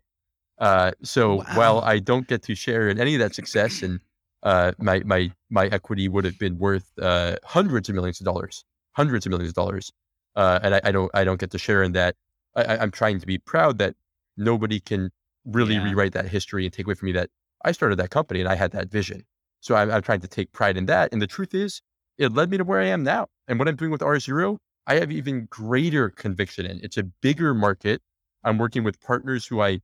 [0.58, 4.00] Uh, so while I don't get to share in any of that success and
[4.42, 8.64] uh, my, my, my equity would have been worth uh, hundreds of millions of dollars,
[8.92, 9.92] hundreds of millions of dollars.
[10.36, 12.16] Uh, and I, I don't, I don't get to share in that.
[12.56, 13.94] I, I- I'm trying to be proud that
[14.36, 15.10] nobody can
[15.44, 15.84] really Yeah.
[15.84, 17.30] rewrite that history and take away from me that
[17.64, 19.24] I started that company and I had that vision.
[19.60, 21.12] So I'm, I'm trying to take pride in that.
[21.12, 21.80] And the truth is,
[22.18, 23.28] it led me to where I am now.
[23.48, 26.80] And what I'm doing with R0, I have even greater conviction in.
[26.82, 28.02] It's a bigger market.
[28.44, 29.80] I'm working with partners who I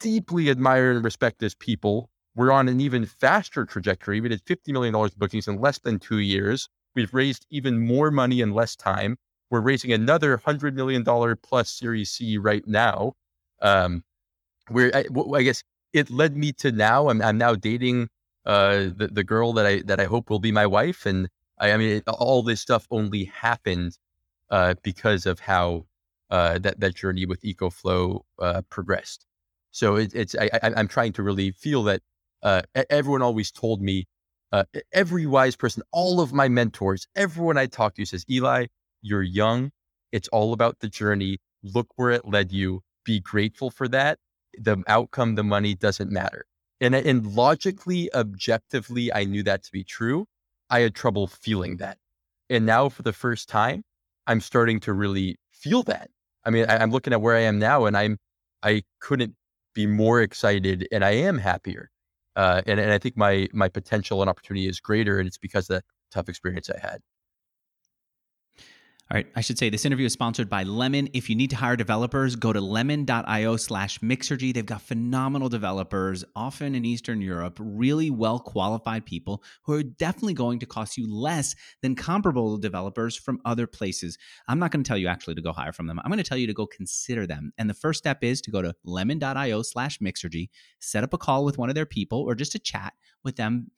[0.00, 2.10] deeply admire and respect as people.
[2.34, 4.20] We're on an even faster trajectory.
[4.20, 6.68] We did $50 million bookings in less than two years.
[6.94, 9.16] We've raised even more money in less time.
[9.50, 11.04] We're raising another $100 million
[11.42, 13.14] plus Series C right now.
[13.62, 14.04] Um,
[14.68, 15.62] where I guess
[15.92, 17.08] it led me to now.
[17.08, 18.08] I'm, I'm now dating
[18.46, 21.06] uh, the, the girl that I, that I hope will be my wife.
[21.06, 23.98] And I, I mean, it, all this stuff only happened
[24.50, 25.86] uh, because of how
[26.30, 29.26] uh, that that journey with EcoFlow uh, progressed.
[29.72, 32.02] So it, it's I, I'm trying to really feel that
[32.42, 34.06] uh, everyone always told me,
[34.52, 38.66] uh, every wise person, all of my mentors, everyone I talk to says, Eli,
[39.02, 39.70] you're young.
[40.12, 41.38] It's all about the journey.
[41.62, 42.82] Look where it led you.
[43.04, 44.18] Be grateful for that.
[44.62, 46.44] The outcome, the money doesn't matter.
[46.80, 50.26] And, and logically, objectively, I knew that to be true.
[50.68, 51.98] I had trouble feeling that.
[52.48, 53.82] And now for the first time,
[54.26, 56.10] I'm starting to really feel that.
[56.44, 58.18] I mean, I, I'm looking at where I am now and I'm,
[58.62, 59.34] I couldn't
[59.74, 61.90] be more excited and I am happier.
[62.36, 65.18] Uh, and, and I think my, my potential and opportunity is greater.
[65.18, 67.00] And it's because of that tough experience I had.
[69.12, 69.26] All right.
[69.34, 71.08] I should say this interview is sponsored by Lemon.
[71.12, 74.54] If you need to hire developers, go to lemon.io slash Mixergy.
[74.54, 80.34] They've got phenomenal developers, often in Eastern Europe, really well qualified people who are definitely
[80.34, 84.16] going to cost you less than comparable developers from other places.
[84.46, 85.98] I'm not going to tell you actually to go hire from them.
[85.98, 87.52] I'm going to tell you to go consider them.
[87.58, 91.44] And the first step is to go to lemon.io slash Mixergy, set up a call
[91.44, 92.92] with one of their people or just a chat
[93.24, 93.72] with them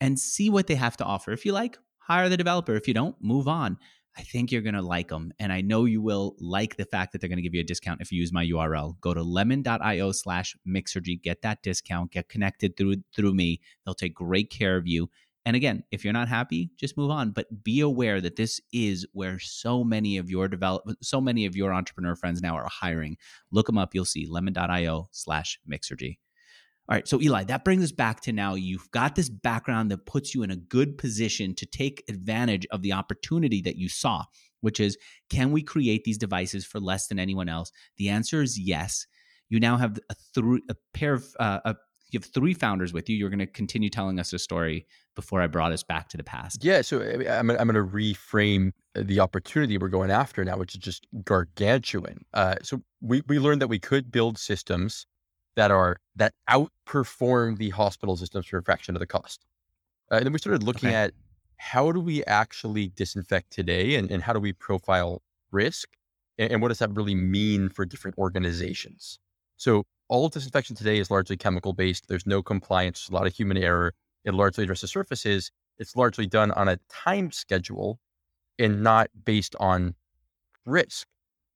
[0.00, 1.30] and see what they have to offer.
[1.30, 2.74] If you like, hire the developer.
[2.74, 3.76] If you don't, move on.
[4.16, 5.32] I think you're going to like them.
[5.38, 7.64] And I know you will like the fact that they're going to give you a
[7.64, 9.00] discount if you use my URL.
[9.00, 13.60] Go to lemon.io slash mixergy, get that discount, get connected through through me.
[13.84, 15.08] They'll take great care of you.
[15.44, 17.30] And again, if you're not happy, just move on.
[17.30, 21.56] But be aware that this is where so many of your develop so many of
[21.56, 23.16] your entrepreneur friends now are hiring.
[23.50, 23.94] Look them up.
[23.94, 26.18] You'll see lemon.io slash mixergy.
[26.88, 27.06] All right.
[27.06, 30.42] So, Eli, that brings us back to now you've got this background that puts you
[30.42, 34.24] in a good position to take advantage of the opportunity that you saw,
[34.62, 34.98] which is
[35.30, 37.70] can we create these devices for less than anyone else?
[37.98, 39.06] The answer is yes.
[39.48, 41.76] You now have a, th- a pair of, uh, a,
[42.10, 43.16] you have three founders with you.
[43.16, 46.24] You're going to continue telling us a story before I brought us back to the
[46.24, 46.64] past.
[46.64, 46.82] Yeah.
[46.82, 51.06] So, I'm, I'm going to reframe the opportunity we're going after now, which is just
[51.24, 52.24] gargantuan.
[52.34, 55.06] Uh, so, we, we learned that we could build systems
[55.56, 59.44] that are that outperform the hospital systems for a fraction of the cost.
[60.10, 60.96] Uh, and then we started looking okay.
[60.96, 61.12] at
[61.56, 65.88] how do we actually disinfect today and, and how do we profile risk
[66.38, 69.18] and, and, what does that really mean for different organizations?
[69.56, 72.08] So all of disinfection today is largely chemical based.
[72.08, 73.94] There's no compliance, a lot of human error.
[74.24, 75.50] It largely addresses surfaces.
[75.78, 77.98] It's largely done on a time schedule
[78.58, 79.94] and not based on
[80.66, 81.06] risk.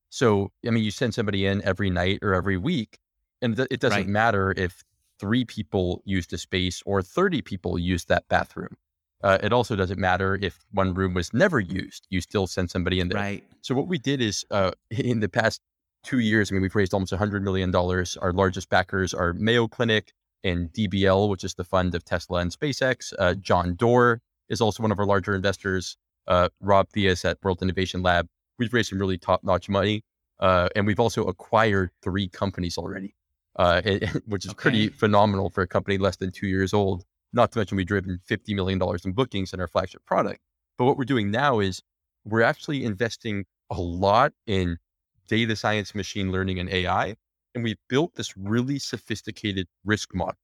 [0.09, 2.99] So, I mean, you send somebody in every night or every week,
[3.43, 4.09] and th- it doesn't right.
[4.09, 4.85] matter if
[5.19, 8.77] three people used a space or 30 people used that bathroom.
[9.23, 13.01] Uh, it also doesn't matter if one room was never used, you still send somebody
[13.01, 13.21] in there.
[13.21, 13.45] Right.
[13.63, 15.61] So, what we did is uh, in the past
[16.05, 17.75] two years, I mean, we've raised almost $100 million.
[17.75, 20.13] Our largest backers are Mayo Clinic
[20.45, 23.13] and DBL, which is the fund of Tesla and SpaceX.
[23.19, 25.97] Uh, John Doerr is also one of our larger investors.
[26.29, 28.29] Uh, Rob Theis at World Innovation Lab.
[28.59, 30.03] We've raised some really top notch money.
[30.39, 33.15] Uh, and we've also acquired three companies already
[33.57, 34.63] uh, it, which is okay.
[34.63, 37.05] pretty phenomenal for a company less than two years old.
[37.33, 40.41] Not to mention, we've driven $50 million in bookings in our flagship product.
[40.79, 41.83] But what we're doing now is
[42.25, 44.79] we're actually investing a lot in
[45.27, 47.17] data science, machine learning, and AI.
[47.55, 50.37] And we've built this really sophisticated risk model.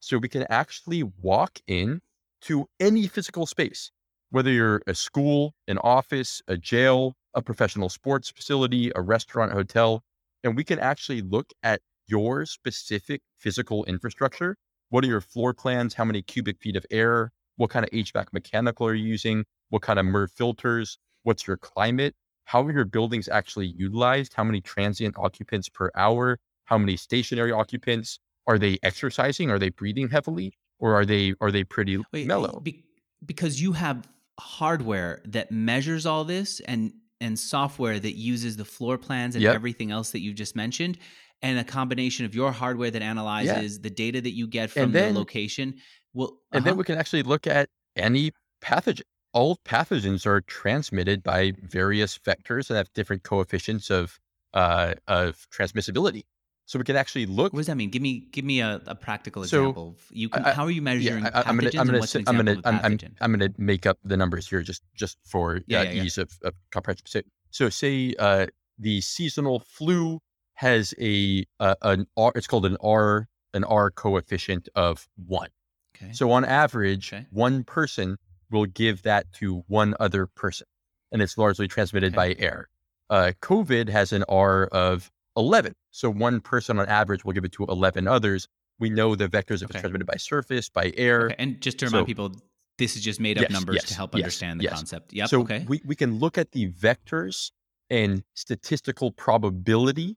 [0.00, 2.00] So we can actually walk in
[2.42, 3.90] to any physical space,
[4.30, 10.02] whether you're a school, an office, a jail, a professional sports facility, a restaurant, hotel,
[10.42, 14.56] and we can actually look at your specific physical infrastructure.
[14.90, 15.94] What are your floor plans?
[15.94, 17.32] How many cubic feet of air?
[17.56, 19.44] What kind of HVAC mechanical are you using?
[19.70, 20.98] What kind of MERV filters?
[21.22, 22.14] What's your climate?
[22.44, 24.34] How are your buildings actually utilized?
[24.34, 26.38] How many transient occupants per hour?
[26.64, 28.18] How many stationary occupants?
[28.46, 29.50] Are they exercising?
[29.50, 30.52] Are they breathing heavily?
[30.78, 32.60] Or are they are they pretty Wait, mellow?
[32.60, 32.84] Be,
[33.24, 34.06] because you have
[34.38, 39.54] hardware that measures all this and and software that uses the floor plans and yep.
[39.54, 40.98] everything else that you just mentioned
[41.44, 43.82] and a combination of your hardware that analyzes yeah.
[43.82, 45.74] the data that you get from then, the location.
[46.14, 46.38] Well, uh-huh.
[46.52, 46.78] and then uh-huh.
[46.78, 49.02] we can actually look at any pathogen.
[49.34, 54.18] All pathogens are transmitted by various vectors that have different coefficients of
[54.54, 56.22] uh, of transmissibility.
[56.66, 57.52] So we can actually look.
[57.52, 57.90] What does that mean?
[57.90, 59.96] Give me give me a, a practical example.
[59.98, 61.74] So you can, I, how are you measuring yeah, I, I'm pathogens?
[61.74, 64.82] Gonna, I'm gonna, I'm gonna, I'm, I'm, I'm, gonna make up the numbers here just
[64.94, 67.04] just for yeah, uh, ease of, of comprehension.
[67.06, 68.46] So, so say uh,
[68.78, 70.20] the seasonal flu
[70.54, 72.32] has a uh, an R.
[72.34, 75.48] It's called an R an R coefficient of one.
[75.96, 76.12] Okay.
[76.12, 77.26] So on average, okay.
[77.30, 78.18] one person
[78.50, 80.66] will give that to one other person,
[81.12, 82.34] and it's largely transmitted okay.
[82.34, 82.68] by air.
[83.08, 85.74] Uh, COVID has an R of 11.
[85.90, 88.48] So one person on average will give it to 11 others.
[88.78, 91.32] We know the vectors if it's transmitted by surface, by air.
[91.38, 92.32] And just to remind so, people,
[92.78, 95.12] this is just made up yes, numbers yes, to help yes, understand the concept.
[95.12, 95.28] Yep.
[95.28, 95.64] So okay.
[95.68, 97.52] we, we can look at the vectors
[97.90, 100.16] and statistical probability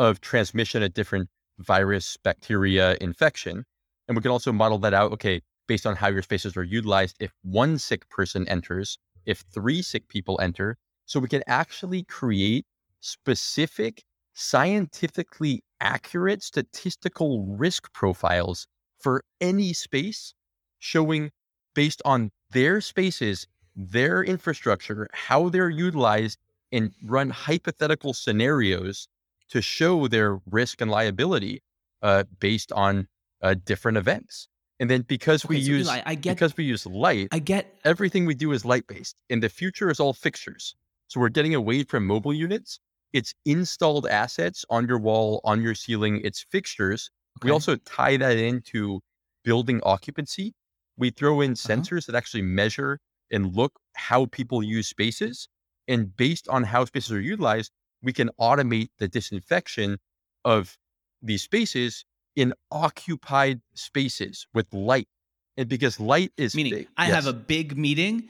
[0.00, 3.64] of transmission of different virus, bacteria, infection.
[4.08, 7.16] And we can also model that out, okay, based on how your spaces are utilized,
[7.20, 10.78] if one sick person enters, if three sick people enter.
[11.04, 12.64] So we can actually create
[13.00, 18.66] specific, scientifically accurate statistical risk profiles
[18.98, 20.32] for any space,
[20.78, 21.30] showing
[21.74, 26.38] based on their spaces, their infrastructure, how they're utilized,
[26.72, 29.08] and run hypothetical scenarios
[29.50, 31.62] to show their risk and liability
[32.02, 33.06] uh, based on
[33.42, 34.48] uh, different events.
[34.78, 37.38] And then because okay, we so use Eli, I get, because we use light, I
[37.38, 39.16] get everything we do is light based.
[39.28, 40.74] And the future is all fixtures.
[41.08, 42.80] So we're getting away from mobile units.
[43.12, 46.20] It's installed assets on your wall, on your ceiling.
[46.24, 47.10] It's fixtures.
[47.38, 47.48] Okay.
[47.48, 49.00] We also tie that into
[49.44, 50.54] building occupancy.
[50.96, 51.74] We throw in uh-huh.
[51.74, 53.00] sensors that actually measure
[53.30, 55.48] and look how people use spaces.
[55.88, 57.72] And based on how spaces are utilized,
[58.02, 59.98] we can automate the disinfection
[60.44, 60.76] of
[61.22, 62.04] these spaces
[62.36, 65.08] in occupied spaces with light.
[65.56, 67.14] And because light is meaning big, I yes.
[67.16, 68.28] have a big meeting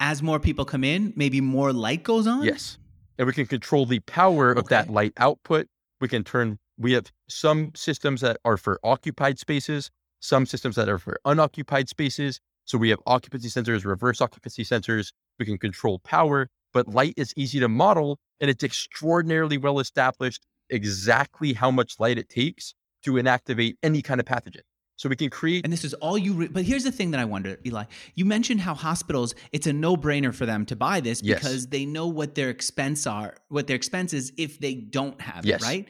[0.00, 2.42] as more people come in, maybe more light goes on?
[2.42, 2.78] Yes.
[3.18, 5.66] And we can control the power of that light output.
[6.00, 9.90] We can turn, we have some systems that are for occupied spaces,
[10.20, 12.40] some systems that are for unoccupied spaces.
[12.64, 15.12] So we have occupancy sensors, reverse occupancy sensors.
[15.38, 20.46] We can control power, but light is easy to model and it's extraordinarily well established
[20.70, 24.60] exactly how much light it takes to inactivate any kind of pathogen.
[24.96, 27.20] So we can create And this is all you, re- but here's the thing that
[27.20, 27.84] I wonder, Eli.
[28.14, 31.38] You mentioned how hospitals, it's a no brainer for them to buy this Yes.
[31.38, 35.46] because they know what their expense are, what their expense is if they don't have
[35.46, 35.62] Yes.
[35.62, 35.88] it, right?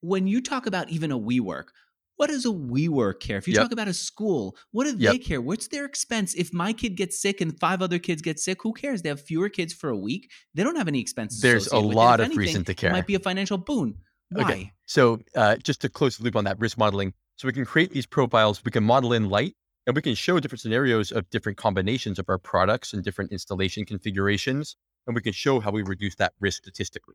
[0.00, 1.66] When you talk about even a WeWork,
[2.20, 3.38] what does a WeWork care?
[3.38, 3.62] If you Yep.
[3.62, 5.12] talk about a school, what do Yep.
[5.12, 5.40] they care?
[5.40, 6.34] What's their expense?
[6.34, 9.00] If my kid gets sick and five other kids get sick, who cares?
[9.00, 10.30] They have fewer kids for a week.
[10.52, 11.40] They don't have any expenses.
[11.40, 12.92] There's a lot of anything, reason to It care.
[12.92, 13.96] might be a financial boon.
[14.28, 14.42] Why?
[14.42, 14.72] Okay.
[14.84, 17.90] So uh, just to close the loop on that risk modeling, so we can create
[17.90, 19.54] these profiles, we can model in light,
[19.86, 23.86] and we can show different scenarios of different combinations of our products and different installation
[23.86, 27.14] configurations, and we can show how we reduce that risk statistically.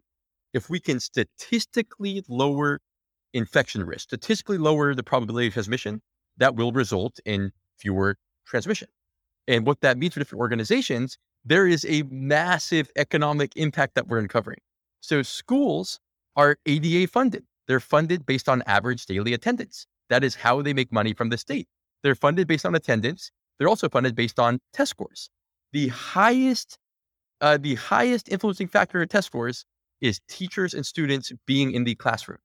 [0.51, 2.79] If we can statistically lower
[3.35, 6.01] infection risk, statistically lower the probability of transmission,
[6.37, 8.87] that will result in fewer transmission.
[9.47, 14.17] And what that means for different organizations, there is a massive economic impact that we're
[14.17, 14.59] uncovering.
[15.01, 15.99] So schools
[16.35, 17.43] are ADA funded.
[17.67, 19.85] They're funded based on average daily attendance.
[20.09, 21.67] That is how they make money from the state.
[22.03, 23.31] They're funded based on attendance.
[23.57, 25.29] They're also funded based on test scores.
[25.73, 26.77] The highest,
[27.41, 29.65] uh, the highest influencing factor in test scores
[30.01, 32.39] is teachers and students being in the classroom.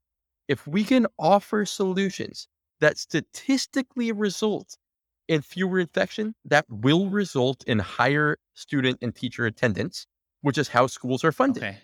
[0.50, 2.48] If we can offer solutions
[2.80, 4.76] that statistically result
[5.28, 10.08] in fewer infection, that will result in higher student and teacher attendance,
[10.40, 11.62] which is how schools are funded.
[11.62, 11.78] Okay.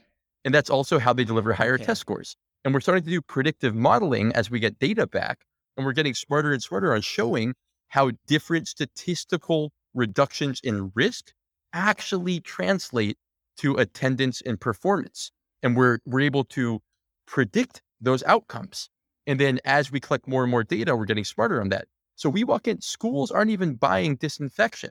[0.44, 1.84] And that's also how they deliver higher Okay.
[1.84, 2.36] test scores.
[2.64, 5.44] And we're starting to do predictive modeling as we get data back.
[5.76, 7.54] And we're getting smarter and smarter on showing
[7.90, 11.32] how different statistical reductions in risk
[11.72, 13.16] actually translate
[13.58, 15.30] to attendance and performance.
[15.62, 16.80] And we're, we're able to
[17.28, 18.88] predict those outcomes.
[19.26, 21.86] And then as we collect more and more data, we're getting smarter on that.
[22.14, 24.90] So we walk in, schools aren't even buying disinfection.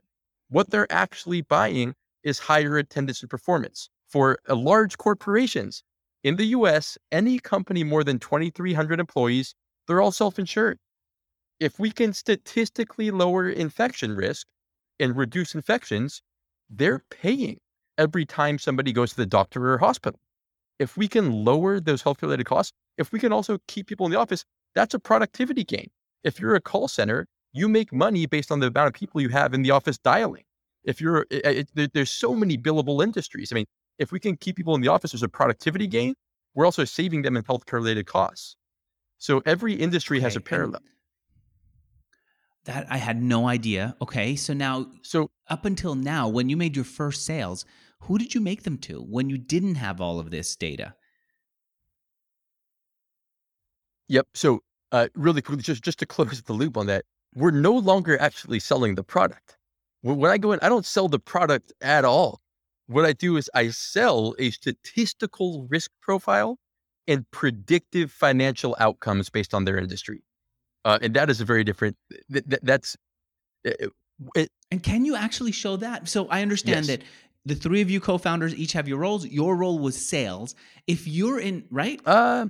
[0.49, 3.89] What they're actually buying is higher attendance and performance.
[4.08, 5.84] For uh, large corporations
[6.24, 9.56] in the US, any company more than 2,300 employees,
[9.88, 10.80] they're all self insured.
[11.60, 14.47] If we can statistically lower infection risk
[14.99, 16.22] and reduce infections,
[16.70, 17.60] they're paying
[17.97, 20.20] every time somebody goes to the doctor or hospital.
[20.80, 24.12] If we can lower those health related costs, if we can also keep people in
[24.12, 25.89] the office, that's a productivity gain.
[26.24, 29.30] If you're a call center, you make money based on the amount of people you
[29.30, 30.43] have in the office dialing.
[30.84, 33.52] If you're, it, it, there- there's so many billable industries.
[33.52, 33.66] I mean,
[33.98, 36.16] if we can keep people in the office, there's a productivity gain.
[36.54, 38.56] We're also saving them in healthcare related costs.
[39.20, 40.82] So every industry has a Okay, parallel.
[42.66, 43.96] That I had no idea.
[44.02, 44.36] Okay.
[44.36, 47.64] So now So up until now, when you made your first sales,
[48.02, 50.96] who did you make them to when you didn't have all of this data?
[54.08, 54.28] Yep.
[54.34, 58.20] So, uh, really quickly, just just to close the loop on that, we're no longer
[58.20, 59.58] actually selling the product.
[60.01, 62.39] When, when I go in, I don't sell the product at all.
[62.88, 66.58] What I do is I sell a statistical risk profile
[67.08, 70.24] and predictive financial outcomes based on their industry,
[70.86, 71.97] uh, and that is a very different.
[72.32, 72.95] Th- th- that's
[73.64, 73.91] it,
[74.36, 76.08] it, And can you actually show that?
[76.08, 76.97] So I understand Yes.
[76.97, 77.01] that
[77.45, 79.26] the three of you co-founders each have your roles.
[79.26, 80.56] Your role was sales.
[80.88, 82.47] If you're in right, uh,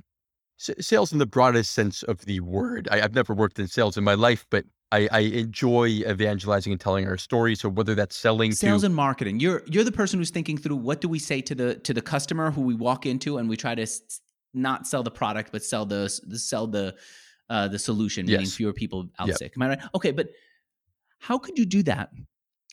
[0.60, 2.88] s- sales in the broadest sense of the word.
[2.90, 6.80] I, I've never worked in sales in my life, but I, I enjoy evangelizing and
[6.80, 7.54] telling our story.
[7.56, 9.40] So whether that's selling sales to and marketing.
[9.40, 12.02] You're you're the person who's thinking through what do we say to the to the
[12.02, 14.20] customer who we walk into and we try to s-
[14.54, 16.94] not sell the product but sell the sell the
[17.50, 18.54] uh, the solution, meaning Yes.
[18.54, 19.36] fewer people out Yep.
[19.38, 19.52] sick.
[19.56, 19.80] Am I right?
[19.94, 20.28] Okay, but
[21.18, 22.10] how could you do that?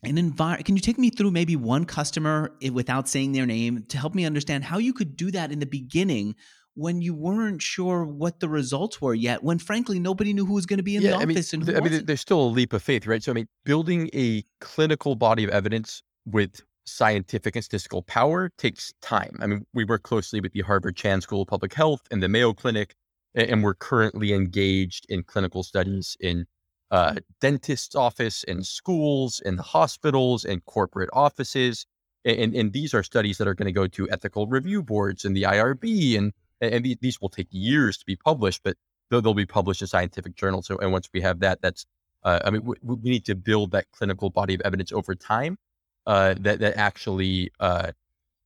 [0.03, 3.97] An envir- Can you take me through maybe one customer without saying their name to
[3.97, 6.35] help me understand how you could do that in the beginning
[6.75, 9.43] when you weren't sure what the results were yet?
[9.43, 11.63] When frankly nobody knew who was going to be in the I mean, office and
[11.63, 12.07] who I mean, wasn't.
[12.07, 13.23] there's still a leap of faith, right?
[13.23, 18.93] So, I mean, building a clinical body of evidence with scientific and statistical power takes
[19.01, 19.37] time.
[19.39, 22.29] I mean, we work closely with the Harvard Chan School of Public Health and the
[22.29, 22.95] Mayo Clinic,
[23.35, 26.45] and we're currently engaged in clinical studies in
[26.91, 31.85] uh, dentist's office, in schools, in hospitals, and corporate offices.
[32.25, 35.35] And, and these are studies that are going to go to ethical review boards and
[35.35, 36.33] the IRB, and
[36.71, 38.77] and these- these will take years to be published, but
[39.09, 40.67] they'll, they'll be published in scientific journals.
[40.67, 41.85] So, and once we have that, that's,
[42.23, 45.57] uh, I mean, we, we need to build that clinical body of evidence over time
[46.05, 47.91] uh, that that actually uh,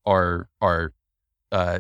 [0.06, 0.94] are are
[1.52, 1.80] uh,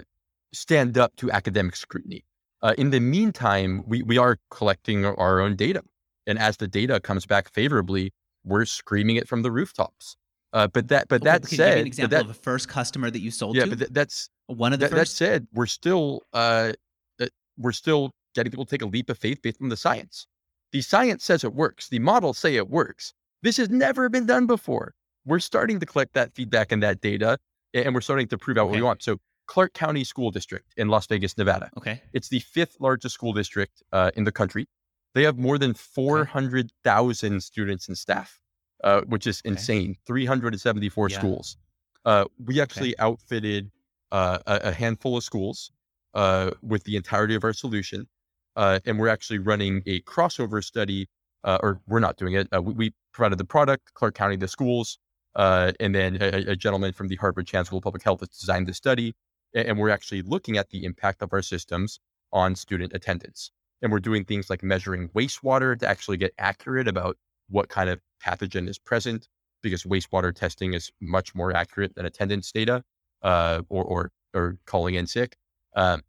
[0.54, 2.26] stand up to academic scrutiny.
[2.62, 5.84] Uh, in the meantime, we we are collecting our own data,
[6.28, 8.14] and as the data comes back favorably,
[8.44, 10.18] we're screaming it from the rooftops.
[10.54, 12.32] Uh, but that but Okay, that can you give me said, an example that, of
[12.32, 13.70] a first customer that you sold yeah, to?
[13.70, 16.74] but th- that's One of the that, that said, we're still uh,
[17.20, 17.26] uh,
[17.58, 20.28] we're still getting people to take a leap of faith based on the science.
[20.72, 21.90] The science says it works.
[21.90, 23.14] The models say it works.
[23.42, 24.94] This has never been done before.
[25.26, 27.38] We're starting to collect that feedback and that data,
[27.74, 29.04] and we're starting to prove out what we want.
[29.04, 29.18] So,
[29.48, 31.70] Clark County School District in Las Vegas, Nevada.
[31.78, 32.02] Okay.
[32.14, 34.68] It's the fifth largest school district uh, in the country.
[35.14, 38.40] They have more than 400,000 students and staff,
[38.84, 39.50] uh, which is Okay.
[39.54, 39.96] insane.
[40.06, 41.18] 374 Yeah.
[41.20, 41.58] schools.
[42.06, 43.72] Uh, we actually outfitted
[44.12, 45.72] uh, a, a handful of schools
[46.14, 48.08] uh, with the entirety of our solution.
[48.56, 51.08] Uh, and we're actually running a crossover study,
[51.44, 52.48] uh, or we're not doing it.
[52.56, 54.98] Uh, we, we provided the product, Clark County, the schools,
[55.36, 58.30] uh, and then a, a gentleman from the Harvard Chan School of Public Health has
[58.30, 59.14] designed the study.
[59.54, 62.00] And we're actually looking at the impact of our systems
[62.34, 63.52] on student attendance.
[63.82, 67.18] And we're doing things like measuring wastewater to actually get accurate about
[67.50, 69.28] what kind of pathogen is present,
[69.62, 72.84] because wastewater testing is much more accurate than attendance data
[73.24, 75.36] uh, or, or, or calling in sick.
[75.76, 76.02] Um,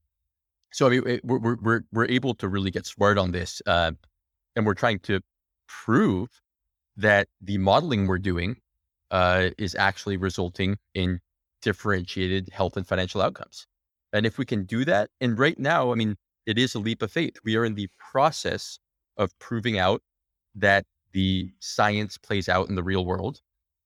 [0.73, 3.63] so I mean, it- we're, we're, we're, able to really get smart on this.
[3.67, 3.93] Uh,
[4.57, 5.21] and we're trying to
[5.67, 6.29] prove
[6.97, 8.57] that the modeling we're doing
[9.11, 11.21] uh, is actually resulting in
[11.63, 13.67] differentiated health and financial outcomes.
[14.13, 17.03] And if we can do that, and right now, I mean, it is a leap
[17.03, 17.37] of faith.
[17.45, 18.79] We are in the process
[19.17, 20.03] of proving out
[20.55, 23.41] that the science plays out in the real world.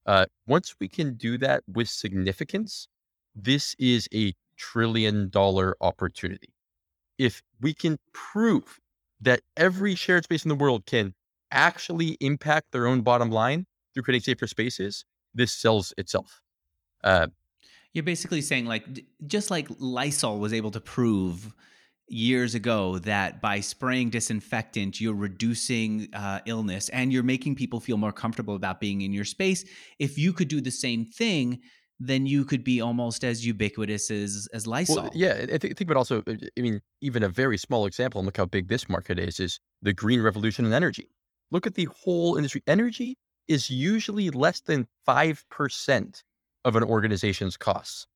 [0.06, 2.88] Uh, once we can do that with significance,
[3.34, 6.52] this is a trillion dollar opportunity.
[7.18, 8.80] If we can prove
[9.20, 11.14] that every shared space in the world can
[11.50, 15.04] actually impact their own bottom line through creating safer spaces,
[15.34, 16.40] this sells itself.
[17.04, 17.28] Uh,
[17.92, 21.54] You're basically saying like just like Lysol was able to prove
[22.12, 27.96] years ago that by spraying disinfectant you're reducing uh, illness and you're making people feel
[27.96, 29.64] more comfortable about being in your space.
[29.98, 31.60] If you could do the same thing,
[31.98, 34.96] then you could be almost as ubiquitous as as Lysol.
[34.96, 38.18] Well, yeah, I think, think about also, uh, I mean, even a very small example,
[38.18, 41.08] and look how big this market is, is the green revolution in energy.
[41.50, 42.62] Look at the whole industry.
[42.66, 43.16] Energy
[43.48, 46.22] is usually less than 5%
[46.64, 48.06] of an organization's costs.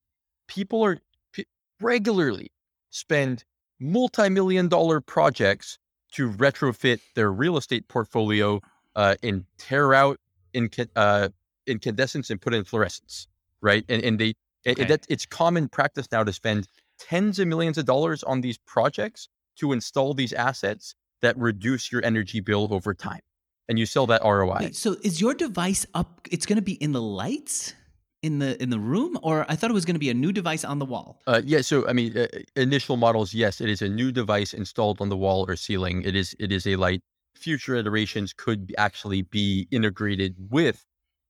[0.47, 0.97] People are
[1.33, 1.45] p-
[1.81, 2.51] regularly
[2.89, 3.43] spend
[3.79, 5.77] multi-million dollar projects
[6.13, 8.61] to retrofit their real estate portfolio
[8.95, 10.19] uh, and tear out
[10.53, 11.29] inca- uh,
[11.67, 13.27] incandescents and put in fluorescence,
[13.61, 13.83] right?
[13.89, 14.33] And, and they,
[14.65, 14.85] and Okay.
[14.85, 16.67] that it's common practice now to spend
[16.99, 22.03] tens of millions of dollars on these projects to install these assets that reduce your
[22.03, 23.21] energy bill over time.
[23.69, 24.57] And you sell that ROI.
[24.59, 26.27] Wait, so is your device up?
[26.31, 27.73] It's going to be in the lights
[28.21, 30.31] in the in the room, or I thought it was going to be a new
[30.31, 31.21] device on the wall.
[31.27, 35.01] Uh, yeah, so I mean, uh, initial models, yes, it is a new device installed
[35.01, 36.01] on the wall or ceiling.
[36.03, 37.01] It is it is a light.
[37.35, 40.83] Future iterations could actually be integrated with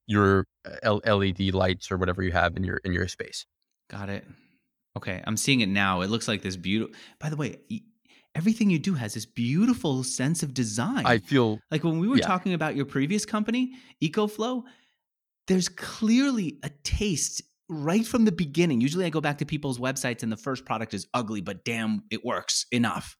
[0.07, 3.45] your uh, L- LED lights or whatever you have in your in your space.
[3.89, 4.25] Got it.
[4.95, 6.01] Okay, I'm seeing it now.
[6.01, 6.95] It looks like this beautiful.
[7.19, 7.57] By the way,
[8.33, 11.05] everything you do has this beautiful sense of design.
[11.05, 12.25] I feel like when we were yeah.
[12.25, 14.63] talking about your previous company, EcoFlow,
[15.47, 18.81] there's clearly a taste right from the beginning.
[18.81, 22.03] Usually I go back to people's websites and the first product is ugly, but damn,
[22.09, 23.17] it works enough.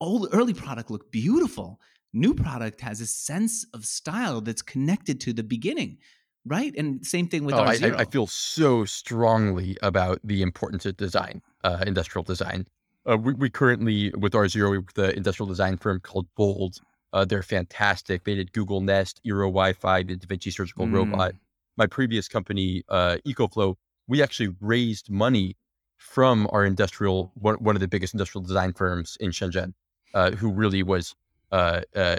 [0.00, 1.80] Old early product looked beautiful.
[2.12, 5.98] New product has a sense of style that's connected to the beginning,
[6.44, 6.74] right?
[6.76, 7.78] And same thing with oh, I.
[7.96, 12.66] I, feel so strongly about the importance of design, uh, industrial design.
[13.08, 16.76] Uh, we, we currently with R-Zero, we with the industrial design firm called Bould.
[17.12, 18.24] Uh, they're fantastic.
[18.24, 20.92] They did Google Nest, Eero Wi-Fi, the Da Vinci surgical Mm.
[20.94, 21.34] robot.
[21.76, 25.56] My previous company, uh, EcoFlow, we actually raised money
[25.96, 29.72] from our industrial one, one of the biggest industrial design firms in Shenzhen,
[30.14, 31.14] uh, who really was
[31.52, 32.16] uh, uh,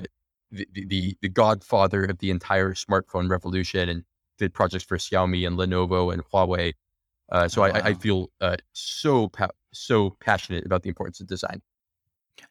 [0.52, 4.04] the, the the godfather of the entire smartphone revolution and
[4.38, 6.74] did projects for Xiaomi and Lenovo and Huawei.
[7.32, 11.20] Uh, so Oh, I, I- I feel uh, so pa- so passionate about the importance
[11.20, 11.62] of design.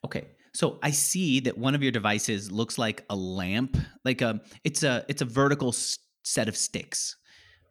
[0.05, 0.27] Okay.
[0.55, 4.83] So I see that one of your devices looks like a lamp, like a it's
[4.83, 7.17] a it's a vertical s- set of sticks,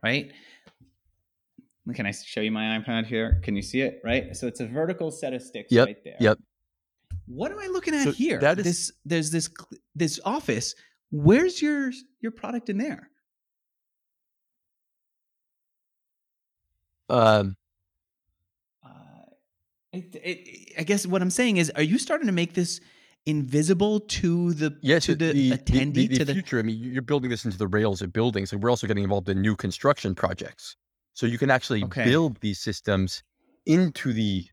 [0.04, 0.32] right?
[1.94, 3.40] Can I show you my iPad here?
[3.44, 4.02] Can you see it?
[4.04, 4.36] Right.
[4.36, 6.16] So it's a vertical set of sticks Yep, right there.
[6.20, 6.38] yep.
[7.28, 8.40] What am I looking at So here?
[8.40, 9.50] that is- this there's this
[9.96, 10.74] this office.
[11.12, 13.10] Where's your your product in there?
[17.10, 17.58] Um,
[19.94, 22.80] it, it, I guess what I'm saying is, are you starting to make this
[23.26, 26.60] invisible to the yeah, to the, the, attendee the, the, to the future.
[26.60, 29.30] I mean, you're building this into the rails of buildings, and we're also getting involved
[29.30, 30.76] in new construction projects.
[31.14, 32.04] So you can actually Okay.
[32.04, 33.22] build these systems
[33.66, 34.46] into the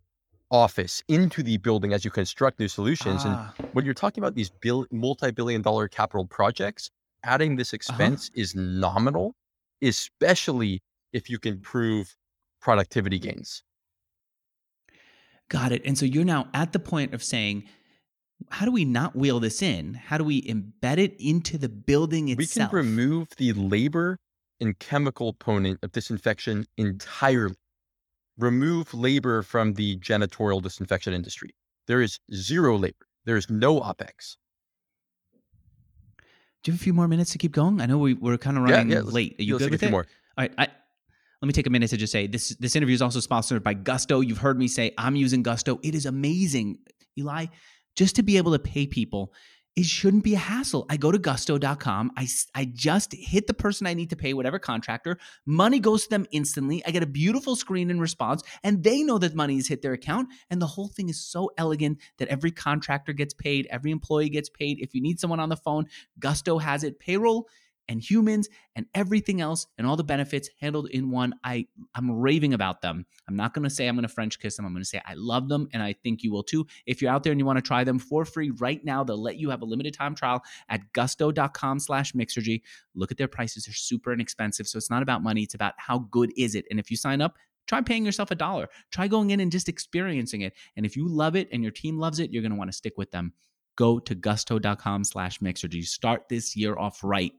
[0.50, 3.24] office, into the building as you construct new solutions.
[3.24, 6.90] And Ah, when you're talking about these bill, multi-billion dollar capital projects,
[7.24, 7.56] adding Uh-huh.
[7.58, 9.34] this expense is nominal
[9.80, 10.82] especially
[11.12, 12.16] if you can prove
[12.60, 13.62] productivity gains.
[15.48, 15.82] Got it.
[15.84, 17.64] And so you're now at the point of saying,
[18.50, 19.94] how do we not wheel this in?
[19.94, 22.72] How do we embed it into the building itself?
[22.72, 24.18] We can remove the labor
[24.60, 27.56] and chemical component of disinfection entirely.
[28.36, 31.54] Remove labor from the janitorial disinfection industry.
[31.86, 33.06] There is zero labor.
[33.24, 34.36] There is no OPEX.
[36.62, 37.80] Do you have a few more minutes to keep going?
[37.80, 39.36] I know we, we're kind of running yeah, yeah, late.
[39.38, 39.90] Are you good with it?
[39.90, 40.06] More.
[40.36, 40.52] All right.
[40.58, 40.68] I,
[41.40, 43.74] let me take a minute to just say this this interview is also sponsored by
[43.74, 44.20] Gusto.
[44.20, 45.78] You've heard me say I'm using Gusto.
[45.82, 46.78] It is amazing.
[47.18, 47.46] Eli,
[47.96, 49.32] just to be able to pay people,
[49.78, 50.86] it shouldn't be a hassle.
[50.90, 52.10] I go to gusto.com.
[52.16, 55.18] I, I just hit the person I need to pay, whatever contractor.
[55.46, 56.82] Money goes to them instantly.
[56.84, 59.92] I get a beautiful screen in response, and they know that money has hit their
[59.92, 60.30] account.
[60.50, 64.48] And the whole thing is so elegant that every contractor gets paid, every employee gets
[64.48, 64.80] paid.
[64.80, 65.86] If you need someone on the phone,
[66.18, 66.98] Gusto has it.
[66.98, 67.46] Payroll
[67.88, 71.34] and humans and everything else and all the benefits handled in one.
[71.44, 73.06] I I'm raving about them.
[73.28, 74.66] I'm not going to say I'm going to French kiss them.
[74.66, 76.66] I'm going to say I love them and I think you will too.
[76.86, 79.22] If you're out there and you want to try them for free right now, they'll
[79.22, 82.62] let you have a limited time trial at gusto.com/mixergy.
[82.94, 84.68] Look at their prices; they're super inexpensive.
[84.68, 86.66] So it's not about money; it's about how good is it.
[86.70, 87.36] And if you sign up,
[87.66, 88.68] try paying yourself a dollar.
[88.90, 90.54] Try going in and just experiencing it.
[90.76, 92.76] And if you love it and your team loves it, you're going to want to
[92.76, 93.32] stick with them.
[93.76, 95.84] Go to gusto.com slash mixergy.
[95.84, 97.32] Start this year off right.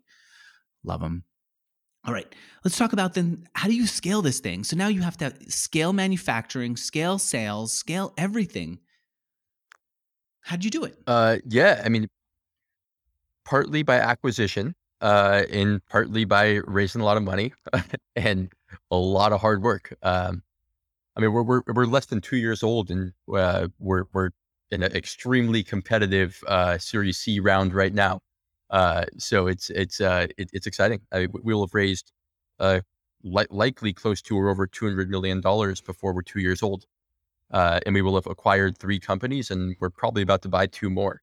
[0.83, 1.23] Love them.
[2.05, 4.63] All right, let's talk about then how do you scale this thing?
[4.63, 8.79] So now you have to scale manufacturing, scale sales, scale everything.
[10.41, 10.97] How'd you do it?
[11.05, 12.07] Uh, yeah, I mean,
[13.45, 17.53] partly by acquisition, uh, and partly by raising a lot of money
[18.15, 18.51] and
[18.91, 19.93] a lot of hard work.
[20.01, 20.41] Um,
[21.15, 24.29] I mean, we're, we're we're less than two years old, and uh, we're we're
[24.71, 28.21] in an extremely competitive uh, Series C round right now.
[28.69, 31.01] Uh, so it's it's uh, it, it's exciting.
[31.11, 32.11] I we will have raised
[32.59, 32.81] uh,
[33.23, 36.85] li- likely close to or over two hundred million dollars before we're two years old,
[37.51, 40.89] uh, and we will have acquired three companies, and we're probably about to buy two
[40.89, 41.21] more.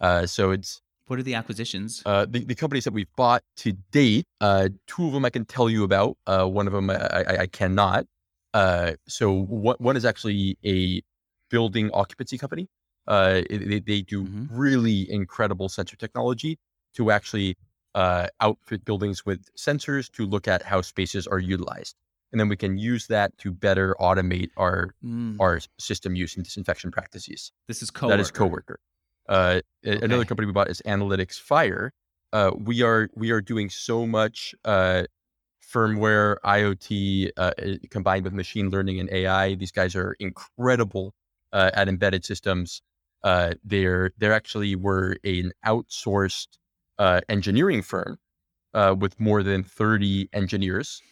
[0.00, 2.02] Uh, so it's what are the acquisitions?
[2.04, 5.44] Uh, the, the companies that we've bought to date, uh, two of them I can
[5.44, 6.16] tell you about.
[6.26, 8.06] Uh, one of them I, I, I cannot.
[8.52, 11.02] Uh, so one, one is actually a
[11.48, 12.68] building occupancy company.
[13.06, 14.44] Uh, they, they do mm-hmm.
[14.50, 16.58] really incredible sensor technology
[16.94, 17.56] to actually
[17.94, 21.96] uh, outfit buildings with sensors to look at how spaces are utilized.
[22.30, 25.36] And then we can use that to better automate our mm.
[25.40, 27.52] our system use and disinfection practices.
[27.66, 28.08] This is CoWorkr.
[28.08, 28.74] That is CoWorkr.
[29.28, 30.04] Uh, okay.
[30.04, 31.92] Another company we bought is Analytics Fire.
[32.32, 35.04] Uh, we are we are doing so much uh,
[35.72, 37.52] firmware, IoT uh,
[37.90, 39.54] combined with machine learning and AI.
[39.54, 41.14] These guys are incredible
[41.52, 42.82] uh, at embedded systems.
[43.22, 46.58] Uh, they're they're actually were an outsourced
[46.98, 48.18] uh, engineering firm
[48.74, 51.02] uh, with more than 30 engineers.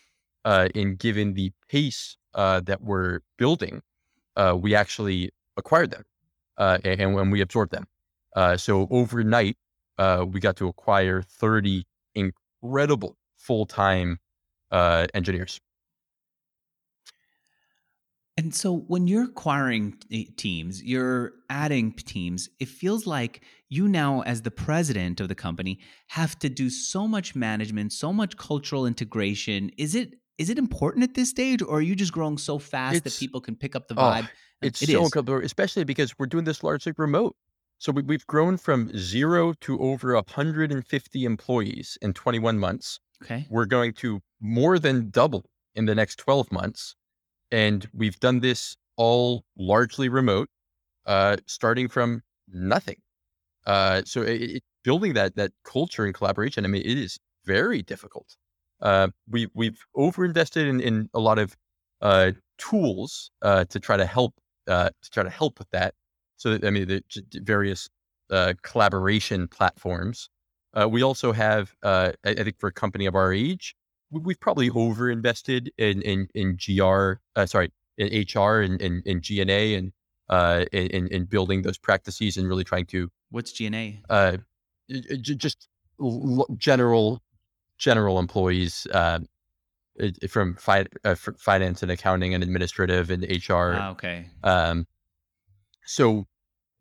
[0.44, 3.82] Uh, and given the pace uh, that we're building,
[4.36, 6.04] uh, we actually acquired them
[6.58, 7.86] uh, and when we absorbed them.
[8.56, 9.56] so overnight,
[9.98, 11.84] we got to acquire 30
[12.14, 14.18] incredible full time
[14.70, 15.60] engineers.
[18.38, 19.94] And so when you're acquiring
[20.36, 25.78] teams, you're adding teams, it feels like you now, as the president of the company,
[26.08, 29.70] have to do so much management, so much cultural integration.
[29.78, 32.96] Is it is it important at this stage, or are you just growing so fast
[32.96, 34.24] it's, that people can pick up the oh, vibe?
[34.24, 34.28] Oh,
[34.60, 37.34] it's it so incredible, especially because we're doing this largely remote.
[37.78, 43.00] So we, we've grown from zero to over 150 employees in 21 months.
[43.22, 43.46] Okay.
[43.48, 46.96] We're going to more than double in the next 12 months
[47.50, 50.48] and we've done this all largely remote,
[51.06, 52.96] uh, starting from nothing.
[53.66, 57.82] Uh, so it, it, building that that culture and collaboration, I mean, it is very
[57.82, 58.36] difficult.
[58.80, 61.56] Uh, we we've overinvested in, in a lot of
[62.00, 64.34] uh, tools uh, to try to help
[64.68, 65.94] uh, to try to help with that.
[66.36, 67.02] So that, I mean, the
[67.42, 67.88] various
[68.62, 70.28] collaboration platforms.
[70.88, 73.74] we also have, I, I think, for a company of our age,
[74.22, 79.74] we've probably overinvested in in in gr uh, sorry in hr and in, in, G&A
[79.74, 79.92] and
[80.28, 84.36] uh in in building those practices and really trying to what's G&A uh
[85.20, 85.68] just
[86.56, 87.22] general
[87.78, 89.18] general employees uh,
[90.28, 94.26] from fi- uh, finance and accounting and administrative and hr ah, okay.
[94.42, 94.86] um
[95.84, 96.26] so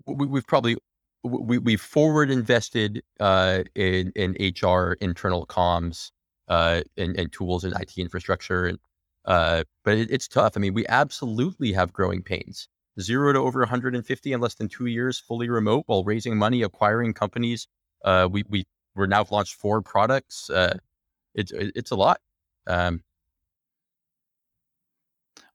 [0.06, 0.76] we, we've probably
[1.24, 6.12] we, we've forward invested uh, in, in HR internal comms
[6.48, 8.66] uh, and, and, tools and IT infrastructure.
[8.66, 8.80] And,
[9.26, 10.54] uh, but it, it's tough.
[10.56, 12.68] I mean, we absolutely have growing pains.
[13.00, 17.14] Zero to over 150 in less than two years, fully remote while raising money, acquiring
[17.14, 17.68] companies.
[18.04, 18.66] Uh, we we
[18.96, 20.50] we're now launched four products.
[20.50, 20.78] Uh,
[21.34, 22.22] it's it's a lot.
[22.68, 23.02] Um,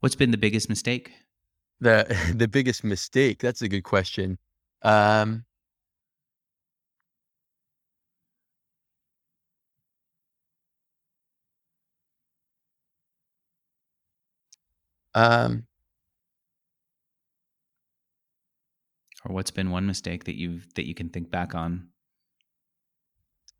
[0.01, 1.13] What's been the biggest mistake?
[1.81, 3.41] the the biggest mistake.
[3.41, 4.39] That's a good question.
[4.83, 5.45] Um,
[15.15, 15.67] um,
[19.25, 21.89] Or what's been one mistake that you've that you can think back on?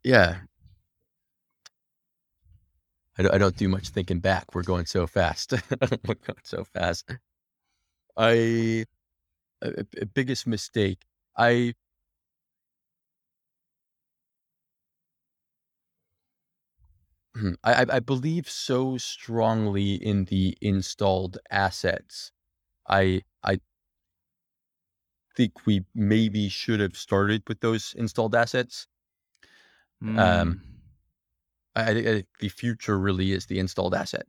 [0.05, 0.41] yeah.
[3.19, 4.55] I don't, I don't do much thinking back.
[4.55, 5.53] We're going so fast.
[6.07, 7.05] We're going so fast.
[8.17, 8.85] I
[9.63, 11.05] a, a biggest mistake.
[11.37, 11.75] I
[17.65, 22.33] I, I- I believe so strongly in the installed assets.
[22.89, 23.61] I I
[25.37, 28.87] think we maybe should have started with those installed assets.
[30.17, 30.61] Um, Mm.
[31.75, 34.27] I, I I think the future really is the installed asset.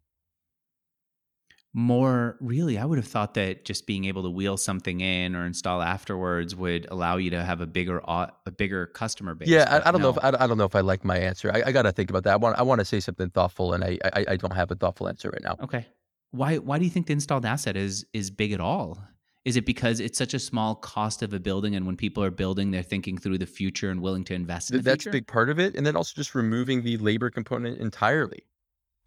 [1.73, 5.45] More really i would have thought that just being able to wheel something in or
[5.45, 9.87] install afterwards would allow you to have a bigger a bigger customer base Yeah, I,
[9.87, 10.17] I don't know if.
[10.21, 11.49] I, I don't know if I like my answer.
[11.53, 12.33] I, I got to think about that.
[12.33, 14.75] I want I want to say something thoughtful, and I, I I don't have a
[14.75, 15.55] thoughtful answer right now.
[15.63, 15.85] okay
[16.31, 18.97] why why do you think the installed asset is is big at all
[19.43, 22.31] is it because it's such a small cost of a building and when people are
[22.31, 25.27] building they're thinking through the future and willing to invest in Th- that's a big
[25.27, 28.43] part of it, and then also just removing the labor component entirely.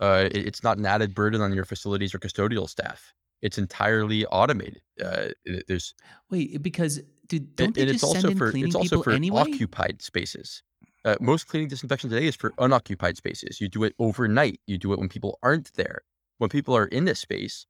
[0.05, 3.01] Uh, it- it's not an added burden on your facilities or custodial staff.
[3.47, 4.83] It's entirely automated.
[5.05, 5.29] Uh,
[5.69, 5.95] there's
[6.31, 6.95] wait because
[7.27, 9.13] dude don't they and just it's send also in for cleaning it's also people for
[9.13, 10.63] anyway occupied spaces.
[11.05, 13.61] Uh, most cleaning disinfection today is for unoccupied spaces.
[13.61, 14.61] You do it overnight.
[14.67, 15.99] You do it when people aren't there.
[16.39, 17.67] When people are in a space,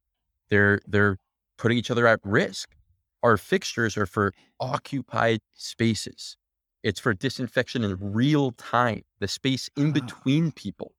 [0.49, 1.17] they're they're
[1.57, 2.67] putting each other at risk.
[3.23, 6.37] Our fixtures are for occupied spaces.
[6.83, 9.01] It's for disinfection in real time.
[9.19, 10.93] The space in between people.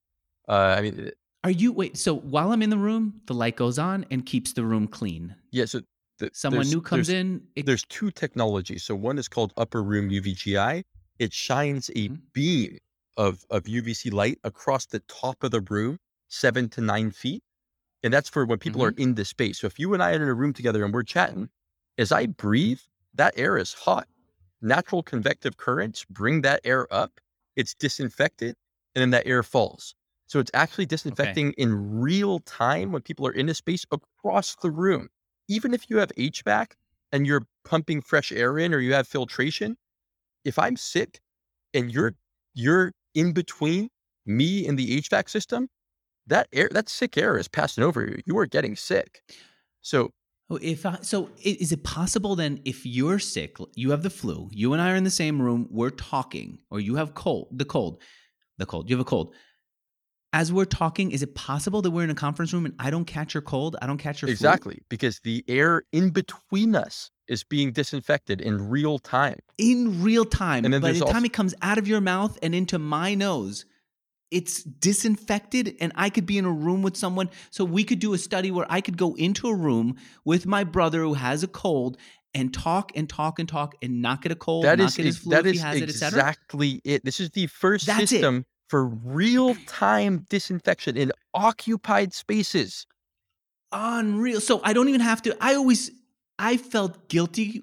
[0.48, 1.10] Uh, I mean,
[1.46, 4.52] are you wait so while i'm in the room the light goes on and keeps
[4.52, 5.64] the room clean yeah.
[5.64, 5.80] So
[6.18, 8.82] the, someone new comes there's- in it, there's two technologies.
[8.84, 10.82] So one is called upper room UVGI.
[11.18, 12.20] It shines a Mhm.
[12.32, 12.78] beam
[13.16, 17.42] of, of UVC light across the top of the room, seven to nine feet.
[18.02, 19.60] And that's for when people are in the space.
[19.60, 21.48] So if you and I are in a room together and we're chatting,
[21.98, 22.80] as I breathe,
[23.14, 24.06] that air is hot.
[24.62, 27.12] Natural convective currents bring that air up.
[27.56, 28.54] It's disinfected,
[28.94, 29.94] and then that air falls.
[30.26, 34.70] So it's actually disinfecting in real time when people are in a space across the
[34.70, 35.08] room.
[35.48, 36.72] Even if you have HVAC
[37.12, 39.76] and you're pumping fresh air in or you have filtration,
[40.44, 41.20] if I'm sick
[41.74, 42.14] and you're
[42.54, 43.88] you're in between
[44.24, 45.68] me and the HVAC system,
[46.26, 48.20] that air that sick air is passing over you.
[48.26, 49.22] You are getting sick.
[49.82, 50.10] So
[50.48, 54.48] Oh, if I, so, is it possible then if you're sick, you have the flu,
[54.52, 57.64] you and I are in the same room, we're talking, or you have cold, the
[57.64, 58.00] cold,
[58.58, 59.34] the cold, you have a cold.
[60.32, 63.06] As we're talking, is it possible that we're in a conference room and I don't
[63.06, 64.32] catch your cold, I don't catch your flu?
[64.32, 69.38] exactly because the air in between us is being disinfected in real time.
[69.58, 70.64] in real time.
[70.64, 73.64] And then By the time it comes out of your mouth and into my nose,
[74.30, 77.30] it's disinfected, and I could be in a room with someone.
[77.50, 80.64] So we could do a study where I could go into a room with my
[80.64, 81.96] brother who has a cold
[82.34, 85.06] and talk and talk and talk and not get a cold, That not is get
[85.06, 87.04] his flu that if he has it, exactly it.
[87.04, 92.86] This is the first That's system for real time disinfection in occupied spaces.
[93.72, 94.40] Unreal.
[94.40, 95.36] So I don't even have to.
[95.40, 95.90] I always,
[96.38, 97.62] I felt guilty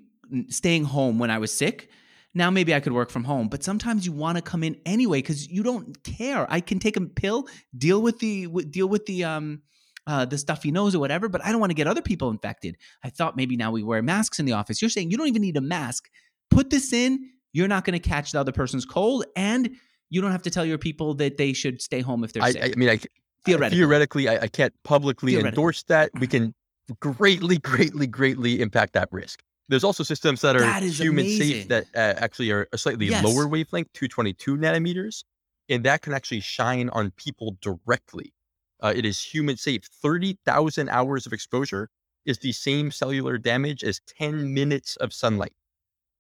[0.50, 1.90] staying home when I was sick.
[2.34, 5.20] Now maybe I could work from home, but sometimes you want to come in anyway
[5.20, 6.48] because you don't care.
[6.50, 7.48] I can take a pill,
[7.78, 9.62] deal with the deal with the um
[10.06, 12.76] uh, the stuffy nose or whatever, but I don't want to get other people infected.
[13.04, 14.82] I thought maybe now we wear masks in the office.
[14.82, 16.10] You're saying you don't even need a mask.
[16.50, 17.30] Put this in.
[17.54, 19.78] You're not going to catch the other person's cold, and
[20.14, 22.52] you don't have to tell your people that they should stay home if they're I,
[22.52, 22.62] sick.
[22.62, 23.00] I mean, I,
[23.46, 26.12] theoretically, theoretically, I, I can't publicly endorse that.
[26.20, 26.54] We can
[27.00, 29.42] greatly, greatly, greatly impact that risk.
[29.70, 31.48] There's also systems that are That human amazing.
[31.48, 33.24] safe that uh, actually are a slightly Yes.
[33.24, 35.24] lower wavelength, 222 nanometers,
[35.68, 38.36] and that can actually shine on people directly.
[38.84, 39.82] Uh, it is human safe.
[39.84, 41.90] 30,000 hours of exposure
[42.24, 45.54] is the same cellular damage as 10 minutes of sunlight.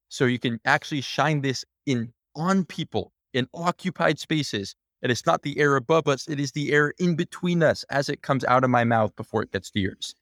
[0.09, 4.75] So you can actually shine this in on people in occupied spaces.
[5.01, 8.07] And it's not the air above us, it is the air in between us as
[8.07, 10.15] it comes out of my mouth before it gets to yours.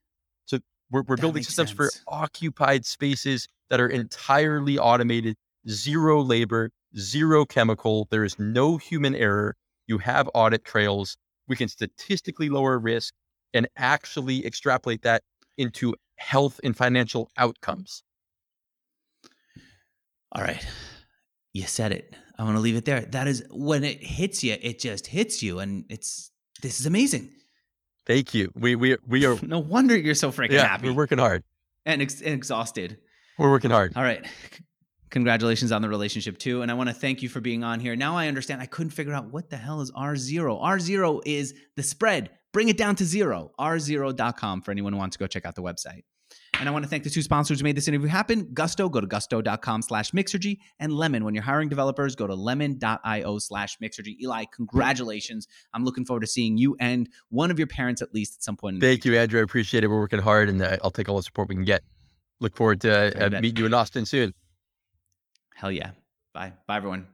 [0.45, 0.57] So
[0.89, 5.35] we're, we're building systems for occupied spaces that are entirely automated,
[5.69, 8.07] zero labor, zero chemical.
[8.09, 9.55] There is no human error.
[9.85, 11.15] You have audit trails.
[11.47, 13.13] We can statistically lower risk
[13.53, 15.21] and actually extrapolate that
[15.57, 18.03] into health and financial outcomes.
[20.31, 20.65] All right.
[21.53, 22.15] You said it.
[22.37, 23.01] I want to leave it there.
[23.01, 25.59] That is when it hits you, it just hits you.
[25.59, 26.31] And it's
[26.61, 27.29] This is amazing.
[28.05, 28.51] Thank you.
[28.55, 29.37] We we we are.
[29.43, 30.87] no wonder you're so freaking yeah, happy.
[30.87, 31.43] We're working hard.
[31.85, 32.97] And, ex- and exhausted.
[33.37, 33.93] We're working hard.
[33.95, 34.25] All right.
[35.09, 36.61] Congratulations on the relationship too.
[36.61, 37.95] And I want to thank you for being on here.
[37.95, 40.61] Now I understand I couldn't figure out what the hell is R0.
[40.61, 42.29] R0 is the spread.
[42.53, 43.51] Bring it down to zero.
[43.59, 46.03] R0.com for anyone who wants to go check out the website.
[46.61, 48.47] And I want to thank the two sponsors who made this interview happen.
[48.53, 50.59] Gusto, go to gusto.com slash Mixergy.
[50.79, 54.15] And Lemon, when you're hiring developers, go to lemon.io slash Mixergy.
[54.21, 55.47] Eli, congratulations.
[55.73, 58.57] I'm looking forward to seeing you and one of your parents at least at some
[58.57, 58.79] point.
[58.79, 59.39] Thank you, Andrew.
[59.39, 59.87] I appreciate it.
[59.87, 61.81] We're working hard and uh, I'll take all the support we can get.
[62.39, 64.35] Look forward to uh, meeting you in Austin soon.
[65.55, 65.91] Hell yeah.
[66.31, 66.53] Bye.
[66.67, 67.07] Bye, everyone.